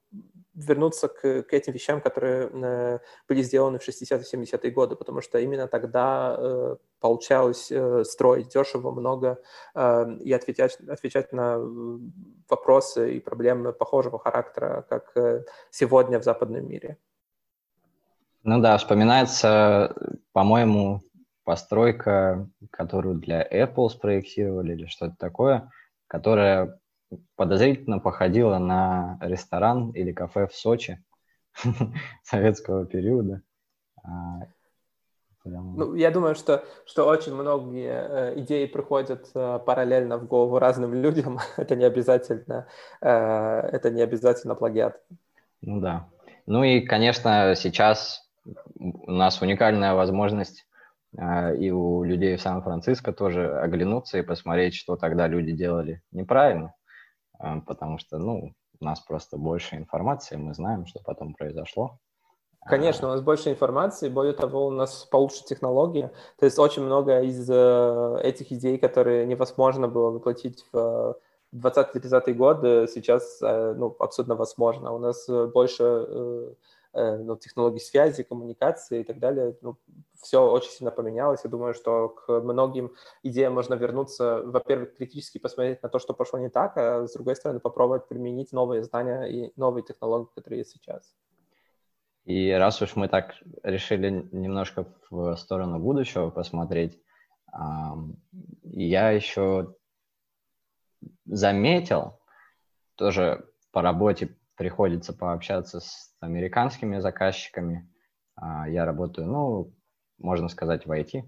вернуться 0.57 1.07
к, 1.07 1.43
к 1.43 1.53
этим 1.53 1.73
вещам, 1.73 2.01
которые 2.01 2.49
э, 2.51 2.99
были 3.29 3.43
сделаны 3.43 3.77
в 3.77 3.87
60-70-е 3.87 4.71
годы, 4.71 4.95
потому 4.95 5.21
что 5.21 5.37
именно 5.37 5.67
тогда 5.67 6.35
э, 6.37 6.75
получалось 6.99 7.71
э, 7.71 8.03
строить 8.03 8.49
дешево, 8.49 8.91
много 8.91 9.39
э, 9.75 10.17
и 10.19 10.33
отвечать, 10.33 10.79
отвечать 10.89 11.31
на 11.31 11.59
вопросы 12.49 13.13
и 13.13 13.19
проблемы 13.19 13.71
похожего 13.71 14.17
характера, 14.17 14.83
как 14.89 15.15
э, 15.15 15.43
сегодня 15.69 16.19
в 16.19 16.23
западном 16.23 16.67
мире. 16.67 16.97
Ну 18.47 18.61
да, 18.61 18.77
вспоминается, 18.77 19.93
по-моему, 20.31 21.01
постройка, 21.43 22.47
которую 22.71 23.15
для 23.15 23.45
Apple 23.45 23.89
спроектировали 23.89 24.71
или 24.71 24.85
что-то 24.85 25.17
такое, 25.19 25.69
которая 26.07 26.79
подозрительно 27.35 27.99
походила 27.99 28.57
на 28.57 29.17
ресторан 29.19 29.89
или 29.89 30.13
кафе 30.13 30.47
в 30.47 30.55
Сочи 30.55 31.03
советского 32.23 32.85
периода. 32.85 33.41
А, 34.01 34.39
ну, 35.43 35.95
я 35.95 36.09
думаю, 36.09 36.33
что, 36.33 36.63
что 36.85 37.05
очень 37.05 37.35
многие 37.35 37.91
э, 37.91 38.39
идеи 38.39 38.65
приходят 38.65 39.29
э, 39.35 39.59
параллельно 39.65 40.17
в 40.17 40.25
голову 40.25 40.57
разным 40.57 40.93
людям. 40.93 41.39
это 41.57 41.75
не 41.75 41.83
обязательно, 41.83 42.65
э, 43.01 43.09
это 43.09 43.89
не 43.89 44.01
обязательно 44.01 44.55
плагиат. 44.55 45.03
Ну 45.59 45.81
да. 45.81 46.07
Ну 46.45 46.63
и, 46.63 46.79
конечно, 46.79 47.53
сейчас 47.57 48.26
у 48.79 49.11
нас 49.11 49.41
уникальная 49.41 49.93
возможность 49.93 50.65
э, 51.17 51.55
и 51.57 51.71
у 51.71 52.03
людей 52.03 52.35
в 52.37 52.41
Сан-Франциско 52.41 53.13
тоже 53.13 53.59
оглянуться 53.59 54.17
и 54.17 54.23
посмотреть, 54.23 54.75
что 54.75 54.95
тогда 54.95 55.27
люди 55.27 55.51
делали 55.51 56.01
неправильно. 56.11 56.73
А, 57.39 57.59
потому 57.61 57.97
что, 57.97 58.17
ну, 58.17 58.53
у 58.79 58.85
нас 58.85 58.99
просто 59.01 59.37
больше 59.37 59.75
информации, 59.75 60.35
мы 60.35 60.53
знаем, 60.53 60.85
что 60.85 60.99
потом 61.03 61.33
произошло. 61.33 61.99
Конечно, 62.65 63.07
у 63.07 63.11
нас 63.11 63.21
больше 63.21 63.49
информации, 63.49 64.09
более 64.09 64.33
того, 64.33 64.67
у 64.67 64.71
нас 64.71 65.05
получше 65.05 65.45
технологии. 65.45 66.09
То 66.37 66.45
есть 66.45 66.59
очень 66.59 66.83
много 66.83 67.21
из 67.21 67.49
э, 67.49 68.19
этих 68.23 68.51
идей, 68.51 68.77
которые 68.77 69.25
невозможно 69.25 69.87
было 69.87 70.11
воплотить 70.11 70.65
в 70.73 71.15
20-30-е 71.55 72.33
годы, 72.33 72.87
сейчас 72.87 73.41
э, 73.41 73.73
ну, 73.77 73.95
абсолютно 73.99 74.35
возможно. 74.35 74.91
У 74.91 74.99
нас 74.99 75.29
больше 75.29 75.83
Э, 75.83 76.53
ну, 76.97 77.37
технологий 77.37 77.79
связи, 77.79 78.23
коммуникации 78.23 79.01
и 79.01 79.03
так 79.03 79.19
далее. 79.19 79.55
Ну, 79.61 79.77
все 80.19 80.49
очень 80.49 80.71
сильно 80.71 80.91
поменялось. 80.91 81.41
Я 81.43 81.49
думаю, 81.49 81.73
что 81.73 82.09
к 82.09 82.41
многим 82.41 82.95
идеям 83.23 83.53
можно 83.53 83.75
вернуться, 83.75 84.41
во-первых, 84.43 84.95
критически 84.97 85.37
посмотреть 85.37 85.83
на 85.83 85.89
то, 85.89 85.99
что 85.99 86.13
пошло 86.13 86.39
не 86.39 86.49
так, 86.49 86.75
а 86.77 87.07
с 87.07 87.13
другой 87.13 87.35
стороны 87.35 87.59
попробовать 87.59 88.07
применить 88.07 88.51
новые 88.51 88.83
знания 88.83 89.25
и 89.25 89.53
новые 89.55 89.83
технологии, 89.83 90.29
которые 90.33 90.59
есть 90.59 90.71
сейчас. 90.71 91.13
И 92.25 92.51
раз 92.51 92.81
уж 92.81 92.95
мы 92.95 93.07
так 93.07 93.35
решили 93.63 94.09
немножко 94.31 94.85
в 95.09 95.35
сторону 95.37 95.79
будущего 95.79 96.29
посмотреть, 96.29 96.99
я 98.63 99.11
еще 99.11 99.75
заметил, 101.25 102.19
тоже 102.95 103.49
по 103.71 103.81
работе 103.81 104.36
приходится 104.57 105.13
пообщаться 105.13 105.79
с 105.79 106.13
американскими 106.19 106.99
заказчиками. 106.99 107.89
А, 108.35 108.67
я 108.67 108.85
работаю, 108.85 109.27
ну, 109.27 109.73
можно 110.17 110.49
сказать, 110.49 110.85
в 110.85 110.91
IT, 110.91 111.23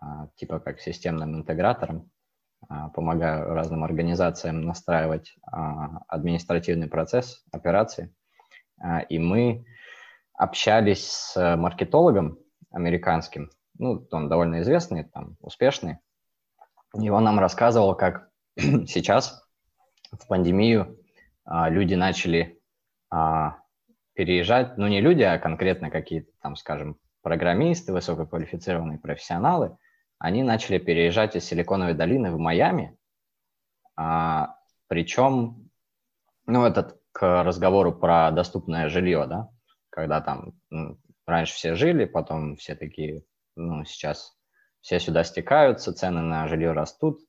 а, 0.00 0.28
типа 0.36 0.58
как 0.58 0.80
системным 0.80 1.36
интегратором. 1.36 2.10
А, 2.68 2.88
помогаю 2.88 3.52
разным 3.54 3.84
организациям 3.84 4.62
настраивать 4.62 5.36
административный 6.08 6.88
процесс 6.88 7.44
операции. 7.52 8.14
И 9.08 9.18
мы 9.18 9.66
общались 10.32 11.06
с 11.06 11.56
маркетологом 11.56 12.38
американским, 12.72 13.50
ну, 13.78 14.04
он 14.10 14.28
довольно 14.28 14.62
известный, 14.62 15.04
там, 15.04 15.36
успешный, 15.40 15.98
и 16.94 17.08
он 17.08 17.22
нам 17.22 17.38
рассказывал, 17.38 17.94
как 17.94 18.30
сейчас 18.56 19.46
в 20.10 20.26
пандемию 20.26 20.98
люди 21.46 21.94
начали 21.94 22.60
переезжать, 24.14 24.78
ну 24.78 24.86
не 24.86 25.00
люди, 25.00 25.22
а 25.22 25.38
конкретно 25.38 25.90
какие-то 25.90 26.30
там, 26.40 26.56
скажем, 26.56 26.98
программисты, 27.22 27.92
высококвалифицированные 27.92 28.98
профессионалы, 28.98 29.76
они 30.18 30.42
начали 30.42 30.78
переезжать 30.78 31.36
из 31.36 31.44
Силиконовой 31.44 31.94
долины 31.94 32.32
в 32.32 32.38
Майами, 32.38 32.96
а, 33.96 34.56
причем, 34.88 35.70
ну 36.46 36.64
это 36.64 36.96
к 37.12 37.42
разговору 37.42 37.92
про 37.92 38.30
доступное 38.30 38.88
жилье, 38.88 39.26
да, 39.26 39.48
когда 39.90 40.20
там 40.20 40.52
ну, 40.70 40.98
раньше 41.26 41.54
все 41.54 41.74
жили, 41.74 42.04
потом 42.04 42.56
все 42.56 42.74
такие, 42.74 43.24
ну 43.56 43.84
сейчас 43.84 44.36
все 44.80 45.00
сюда 45.00 45.24
стекаются, 45.24 45.92
цены 45.92 46.20
на 46.20 46.46
жилье 46.48 46.72
растут, 46.72 47.20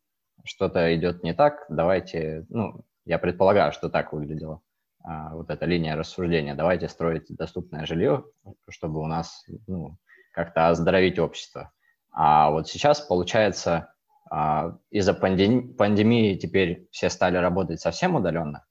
что-то 0.44 0.94
идет 0.96 1.24
не 1.24 1.34
так, 1.34 1.66
давайте, 1.70 2.46
ну, 2.50 2.84
я 3.06 3.20
предполагаю, 3.20 3.72
что 3.72 3.90
так 3.90 4.14
выглядело. 4.14 4.62
А, 5.04 5.36
вот 5.36 5.50
эта 5.52 5.66
линия 5.66 5.96
рассуждения. 5.96 6.56
Давайте 6.56 6.90
строить 6.90 7.28
доступное 7.30 7.86
жилье, 7.86 8.26
чтобы 8.70 9.00
у 9.00 9.06
нас 9.06 9.46
ну, 9.68 9.98
как-то 10.34 10.70
оздоровить 10.70 11.20
общество. 11.20 11.72
А 12.12 12.50
вот 12.50 12.68
сейчас, 12.68 13.02
получается, 13.02 13.94
а, 14.32 14.78
из-за 14.90 15.14
пандемии 15.14 16.36
теперь 16.36 16.88
все 16.92 17.10
стали 17.10 17.38
работать 17.38 17.80
совсем 17.80 18.16
удаленно, 18.16 18.66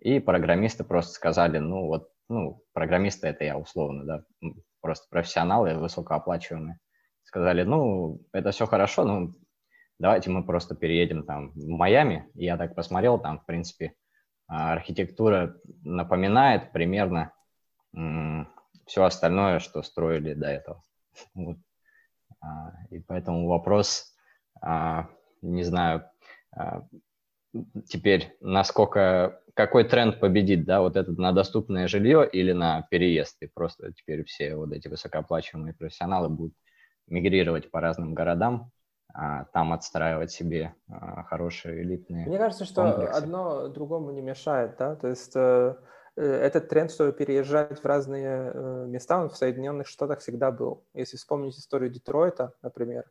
и 0.00 0.20
программисты 0.20 0.84
просто 0.84 1.12
сказали, 1.12 1.58
ну 1.58 1.86
вот, 1.86 2.08
ну, 2.28 2.62
программисты 2.72 3.28
это 3.28 3.44
я 3.44 3.58
условно, 3.58 4.04
да, 4.04 4.24
просто 4.80 5.06
профессионалы 5.10 5.74
высокооплачиваемые, 5.74 6.78
сказали, 7.24 7.62
ну, 7.64 8.20
это 8.32 8.52
все 8.52 8.66
хорошо, 8.66 9.04
ну, 9.04 9.34
давайте 10.04 10.28
мы 10.28 10.44
просто 10.44 10.74
переедем 10.74 11.22
там 11.22 11.52
в 11.52 11.66
Майами. 11.66 12.28
Я 12.34 12.58
так 12.58 12.74
посмотрел, 12.74 13.18
там, 13.18 13.38
в 13.38 13.46
принципе, 13.46 13.94
а 14.46 14.74
архитектура 14.74 15.56
напоминает 15.82 16.72
примерно 16.72 17.32
все 18.84 19.02
остальное, 19.02 19.60
что 19.60 19.82
строили 19.82 20.34
до 20.34 20.48
этого. 20.48 20.82
Вот. 21.34 21.56
А, 22.42 22.74
и 22.90 22.98
поэтому 22.98 23.48
вопрос, 23.48 24.14
а, 24.60 25.08
не 25.40 25.62
знаю, 25.62 26.04
теперь 27.88 28.36
насколько, 28.40 29.40
какой 29.54 29.84
тренд 29.84 30.20
победит, 30.20 30.66
да, 30.66 30.82
вот 30.82 30.96
этот 30.96 31.16
на 31.16 31.32
доступное 31.32 31.88
жилье 31.88 32.28
или 32.30 32.52
на 32.52 32.82
переезд. 32.90 33.42
И 33.42 33.46
просто 33.46 33.94
теперь 33.94 34.24
все 34.24 34.54
вот 34.54 34.70
эти 34.72 34.88
высокооплачиваемые 34.88 35.72
профессионалы 35.72 36.28
будут 36.28 36.54
мигрировать 37.06 37.70
по 37.70 37.80
разным 37.80 38.12
городам, 38.12 38.70
там 39.52 39.72
отстраивать 39.72 40.32
себе 40.32 40.74
а, 40.88 41.22
хорошие 41.22 41.82
элитные 41.82 42.26
Мне 42.26 42.38
кажется, 42.38 42.64
что 42.64 42.82
комплексы. 42.82 43.16
одно 43.16 43.68
другому 43.68 44.10
не 44.10 44.20
мешает, 44.20 44.76
да, 44.76 44.96
то 44.96 45.06
есть 45.06 45.36
э, 45.36 45.76
э, 46.16 46.22
этот 46.22 46.68
тренд, 46.68 46.90
чтобы 46.90 47.12
переезжать 47.12 47.80
в 47.80 47.84
разные 47.84 48.50
э, 48.52 48.86
места, 48.88 49.20
он 49.20 49.28
в 49.28 49.36
Соединенных 49.36 49.86
Штатах 49.86 50.18
всегда 50.18 50.50
был. 50.50 50.84
Если 50.94 51.16
вспомнить 51.16 51.56
историю 51.56 51.90
Детройта, 51.90 52.54
например, 52.60 53.04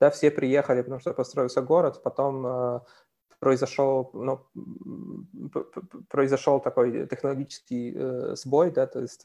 да, 0.00 0.10
все 0.10 0.32
приехали, 0.32 0.82
потому 0.82 0.98
что 0.98 1.14
построился 1.14 1.62
город, 1.62 2.02
потом 2.02 2.82
произошел, 3.38 4.10
ну, 4.12 4.40
произошел 6.08 6.58
такой 6.58 7.06
технологический 7.06 8.34
сбой, 8.34 8.72
да, 8.72 8.88
то 8.88 9.00
есть 9.00 9.22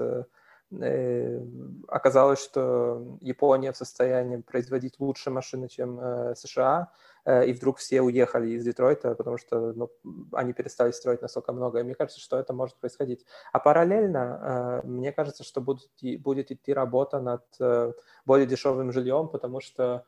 оказалось, 1.88 2.44
что 2.44 3.18
Япония 3.22 3.72
в 3.72 3.78
состоянии 3.78 4.38
производить 4.38 5.00
лучше 5.00 5.32
машины, 5.32 5.68
чем 5.68 6.00
э, 6.00 6.36
США, 6.36 6.92
э, 7.26 7.48
и 7.48 7.54
вдруг 7.54 7.78
все 7.78 8.02
уехали 8.02 8.52
из 8.52 8.64
Детройта, 8.64 9.16
потому 9.16 9.40
что 9.40 9.74
ну, 9.74 9.90
они 10.32 10.54
перестали 10.54 10.92
строить 10.92 11.24
настолько 11.24 11.54
много. 11.54 11.80
И 11.80 11.84
мне 11.84 11.96
кажется, 11.96 12.20
что 12.20 12.38
это 12.38 12.54
может 12.54 12.76
происходить. 12.76 13.26
А 13.52 13.60
параллельно, 13.60 14.82
мне 14.84 15.12
кажется, 15.12 15.44
что 15.44 15.60
будет, 15.60 15.90
будет 16.20 16.52
идти 16.52 16.72
работа 16.72 17.20
над 17.20 17.44
более 18.26 18.46
дешевым 18.46 18.92
жильем, 18.92 19.28
потому 19.28 19.62
что 19.62 20.06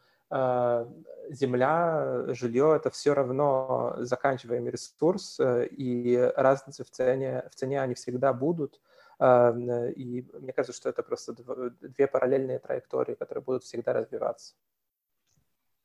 земля, 1.30 2.26
жилье– 2.30 2.74
это 2.76 2.89
все 2.89 3.13
равно 3.13 3.95
заканчиваемый 3.97 4.71
ресурс, 4.71 5.39
и 5.43 6.32
разницы 6.38 6.86
в 6.86 6.91
цене, 6.91 7.43
в 7.52 7.56
цене 7.56 7.82
они 7.82 7.95
всегда 7.95 8.32
будут. 8.32 8.80
И 9.21 10.25
мне 10.34 10.53
кажется, 10.53 10.75
что 10.75 10.89
это 10.89 11.03
просто 11.03 11.34
две 11.34 12.07
параллельные 12.07 12.57
траектории, 12.57 13.13
которые 13.13 13.43
будут 13.43 13.63
всегда 13.63 13.93
развиваться. 13.93 14.55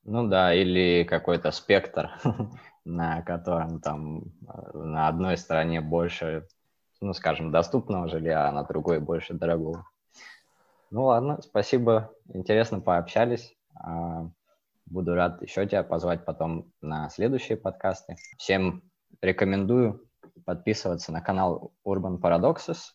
Ну 0.04 0.28
да, 0.28 0.54
или 0.54 1.04
какой-то 1.04 1.50
спектр, 1.50 2.10
на 2.84 3.22
котором 3.22 3.80
там 3.80 4.22
э, 4.22 4.78
на 4.78 5.08
одной 5.08 5.36
стороне 5.36 5.80
больше, 5.80 6.46
ну, 7.00 7.12
скажем, 7.12 7.50
доступного 7.50 8.06
жилья, 8.08 8.48
а 8.48 8.52
на 8.52 8.62
другой 8.62 9.00
больше 9.00 9.34
дорогого. 9.34 9.84
Ну 10.90 11.06
ладно, 11.06 11.42
спасибо, 11.42 12.14
интересно 12.32 12.80
пообщались. 12.80 13.56
А, 13.74 14.30
буду 14.86 15.14
рад 15.14 15.42
еще 15.42 15.66
тебя 15.66 15.82
позвать 15.82 16.24
потом 16.24 16.72
на 16.80 17.10
следующие 17.10 17.58
подкасты. 17.58 18.14
Всем 18.38 18.84
рекомендую 19.20 20.08
подписываться 20.44 21.10
на 21.10 21.20
канал 21.20 21.72
Urban 21.84 22.20
Paradoxes 22.20 22.92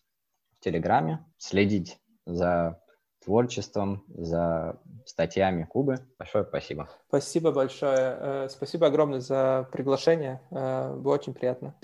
Телеграме, 0.61 1.25
следить 1.37 1.99
за 2.25 2.79
творчеством, 3.23 4.03
за 4.07 4.79
статьями 5.05 5.63
Кубы. 5.63 5.99
Большое 6.17 6.45
спасибо. 6.45 6.89
Спасибо 7.07 7.51
большое. 7.51 8.17
Э, 8.19 8.47
спасибо 8.49 8.87
огромное 8.87 9.19
за 9.19 9.67
приглашение. 9.71 10.41
Э, 10.51 10.95
было 10.95 11.15
очень 11.15 11.33
приятно. 11.33 11.75